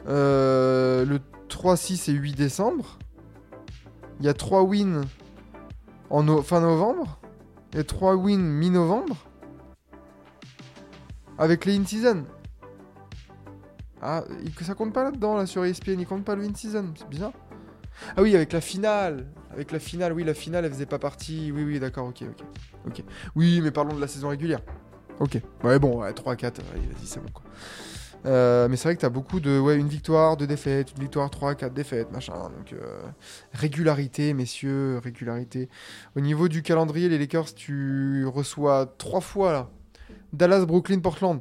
[0.08, 2.98] euh, le 3, 6 et 8 décembre.
[4.20, 5.02] Il y a 3 wins
[6.10, 7.18] en fin novembre
[7.74, 9.16] et 3 wins mi-novembre
[11.38, 12.24] avec les in-season.
[14.00, 14.24] Ah,
[14.60, 17.32] ça compte pas là-dedans, là, sur ESPN, il compte pas le in-season, c'est bizarre.
[18.16, 19.26] Ah oui, avec la finale.
[19.52, 21.52] Avec la finale, oui, la finale, elle faisait pas partie.
[21.52, 22.24] Oui, oui, d'accord, ok.
[22.86, 23.04] Ok.
[23.36, 24.60] Oui, mais parlons de la saison régulière.
[25.20, 25.38] Ok.
[25.62, 27.44] Ouais, bon, ouais, 3-4, allez, vas-y, c'est bon, quoi.
[28.24, 29.58] Euh, mais c'est vrai que t'as beaucoup de.
[29.58, 32.34] Ouais, une victoire, deux défaites, une victoire, 3, 4 défaites, machin.
[32.34, 33.02] Donc, euh,
[33.52, 35.68] régularité, messieurs, régularité.
[36.16, 39.70] Au niveau du calendrier, les Lakers, tu reçois trois fois, là.
[40.32, 41.40] Dallas, Brooklyn, Portland.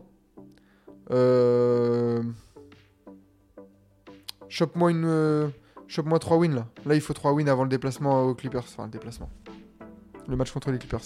[1.11, 2.23] Euh...
[4.49, 5.05] Chope-moi une.
[5.05, 5.47] euh,
[5.87, 6.67] Chope-moi 3 wins là.
[6.85, 8.63] Là, il faut 3 wins avant le déplacement aux Clippers.
[8.63, 9.29] Enfin, le déplacement.
[10.27, 11.01] Le match contre les Clippers.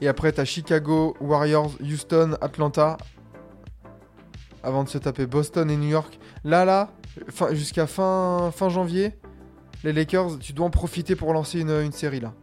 [0.00, 2.96] Et après, t'as Chicago, Warriors, Houston, Atlanta.
[4.62, 6.18] Avant de se taper Boston et New York.
[6.44, 6.90] Là, là,
[7.52, 9.18] jusqu'à fin, janvier,
[9.84, 12.34] les Lakers, tu dois en profiter pour lancer une, une série là.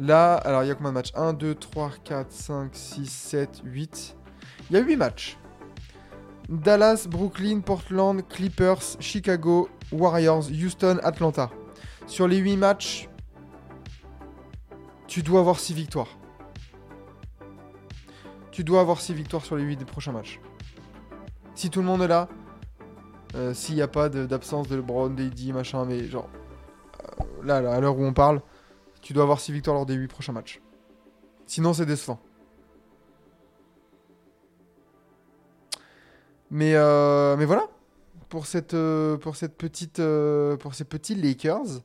[0.00, 1.12] Là, alors il y a combien de matchs?
[1.14, 4.16] 1, 2, 3, 4, 5, 6, 7, 8.
[4.70, 5.38] Il y a 8 matchs.
[6.48, 11.50] Dallas, Brooklyn, Portland, Clippers, Chicago, Warriors, Houston, Atlanta.
[12.06, 13.09] Sur les 8 matchs,
[15.10, 16.16] tu dois avoir 6 victoires.
[18.52, 20.40] Tu dois avoir 6 victoires sur les 8 des prochains matchs.
[21.56, 22.28] Si tout le monde est là,
[23.34, 26.30] euh, s'il n'y a pas d'absence de LeBron, d'AD, machin, mais genre,
[27.02, 28.40] euh, là, là, à l'heure où on parle,
[29.02, 30.62] tu dois avoir 6 victoires lors des 8 prochains matchs.
[31.44, 32.20] Sinon, c'est décevant.
[36.52, 37.66] Mais, euh, mais voilà,
[38.28, 40.00] pour cette, euh, pour cette petite,
[40.60, 41.82] pour ces petits Lakers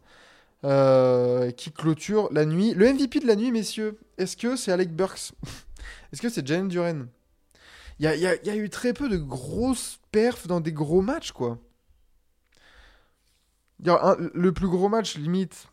[0.66, 2.74] euh, qui clôturent la nuit.
[2.74, 5.34] Le MVP de la nuit, messieurs, est-ce que c'est Alec Burks
[6.12, 7.08] Est-ce que c'est Jalen Duren
[8.00, 11.60] Il y a, eu très peu de grosses perfs dans des gros matchs, quoi.
[13.84, 15.68] Le plus gros match, limite,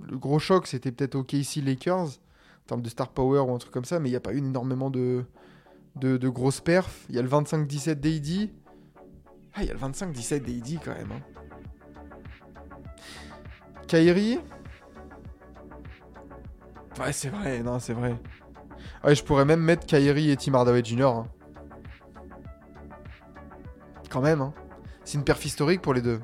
[0.00, 3.72] le gros choc, c'était peut-être OKC Lakers, en termes de star power ou un truc
[3.72, 5.26] comme ça, mais il n'y a pas eu énormément de,
[5.96, 7.04] de, de grosses perfs.
[7.10, 8.48] Il y a le 25-17 d'AD,
[9.52, 11.12] Ah, il y a le 25-17 d'AD quand même.
[11.12, 11.41] Hein.
[13.92, 14.38] Kairi
[16.98, 18.16] Ouais, c'est vrai, non, c'est vrai.
[19.04, 21.02] Ouais, je pourrais même mettre Kairi et Tim Hardaway Jr.
[21.08, 21.26] hein.
[24.08, 24.54] Quand même, hein.
[25.04, 26.22] C'est une perf historique pour les deux.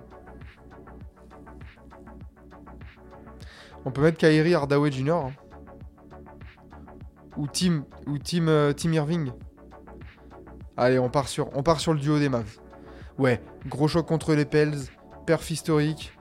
[3.84, 5.10] On peut mettre Kairi Hardaway Jr.
[5.10, 5.32] hein.
[7.36, 9.30] Ou Tim, ou Tim, euh, Tim Irving.
[10.78, 12.60] Allez, on part, sur, on part sur le duo des Mavs.
[13.18, 14.78] Ouais, gros choc contre les Pels,
[15.26, 16.17] perf historique.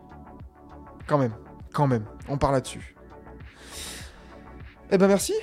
[1.08, 1.34] Quand même,
[1.74, 2.96] quand même, on part là-dessus.
[4.92, 5.34] Eh ben merci.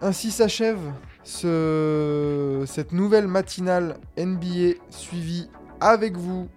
[0.00, 0.78] Ainsi s'achève
[1.22, 2.64] ce...
[2.66, 5.48] cette nouvelle matinale NBA suivie
[5.80, 6.48] avec vous.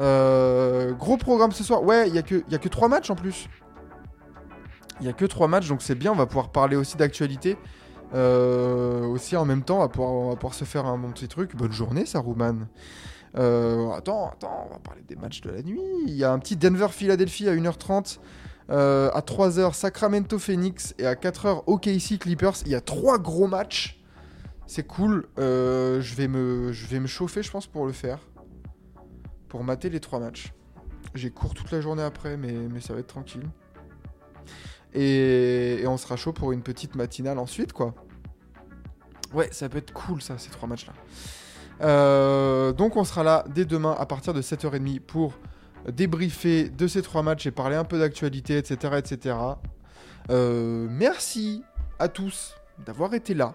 [0.00, 1.82] Euh, gros programme ce soir.
[1.82, 3.48] Ouais, il n'y a, que- y a que 3 matchs en plus.
[5.00, 6.12] Il n'y a que 3 matchs, donc c'est bien.
[6.12, 7.56] On va pouvoir parler aussi d'actualité.
[8.14, 11.10] Euh, aussi en même temps, on va, pouvoir, on va pouvoir se faire un bon
[11.12, 11.54] petit truc.
[11.56, 12.66] Bonne journée, Saruman.
[13.36, 15.80] Euh, attends, attends, on va parler des matchs de la nuit.
[16.06, 18.18] Il y a un petit Denver-Philadelphie à 1h30.
[18.70, 20.94] Euh, à 3h, Sacramento Phoenix.
[20.98, 22.56] Et à 4h, OKC Clippers.
[22.64, 24.02] Il y a trois gros matchs.
[24.66, 25.26] C'est cool.
[25.38, 28.18] Euh, je, vais me, je vais me chauffer, je pense, pour le faire.
[29.48, 30.52] Pour mater les trois matchs.
[31.14, 33.48] J'ai cours toute la journée après, mais, mais ça va être tranquille.
[34.94, 37.94] Et, on sera chaud pour une petite matinale ensuite, quoi.
[39.32, 40.92] Ouais, ça peut être cool, ça, ces trois matchs-là.
[41.80, 45.34] Euh, donc on sera là dès demain à partir de 7h30 pour
[45.90, 48.94] débriefer de ces trois matchs et parler un peu d'actualité, etc.
[48.98, 49.36] etc.
[50.30, 51.64] Euh, merci
[51.98, 52.54] à tous
[52.84, 53.54] d'avoir été là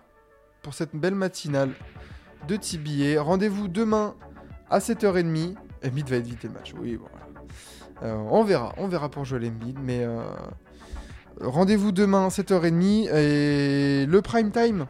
[0.62, 1.72] pour cette belle matinale
[2.48, 3.22] de TBA.
[3.22, 4.16] Rendez-vous demain
[4.70, 5.56] à 7h30.
[5.86, 7.16] Embiid va vite le match, oui, voilà.
[8.04, 10.22] Euh, on verra, on verra pour jouer Embiid, mais euh,
[11.42, 14.86] rendez-vous demain 7h30 et le prime time.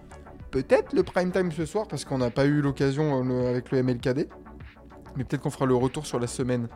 [0.63, 3.83] Peut-être le prime time ce soir parce qu'on n'a pas eu l'occasion euh, avec le
[3.83, 4.27] MLKD.
[5.15, 6.67] Mais peut-être qu'on fera le retour sur la semaine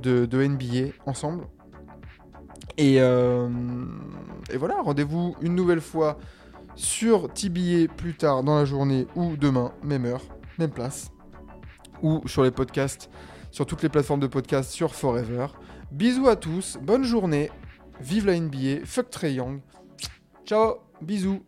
[0.00, 1.44] de, NBA ensemble.
[2.78, 3.48] Et, euh,
[4.50, 6.16] et voilà, rendez-vous une nouvelle fois
[6.76, 10.22] sur TBA plus tard dans la journée ou demain, même heure,
[10.58, 11.10] même place.
[12.02, 13.10] Ou sur les podcasts,
[13.50, 15.48] sur toutes les plateformes de podcasts sur Forever.
[15.90, 17.50] Bisous à tous, bonne journée,
[18.00, 19.60] vive la NBA, fuck Trey Young.
[20.46, 21.42] Ciao, bisous,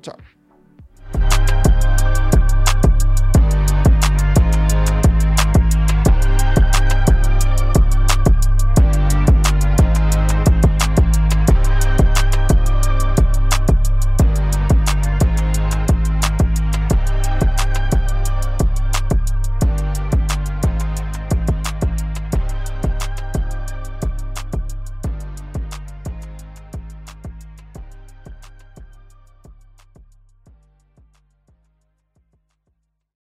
[0.00, 0.16] ciao.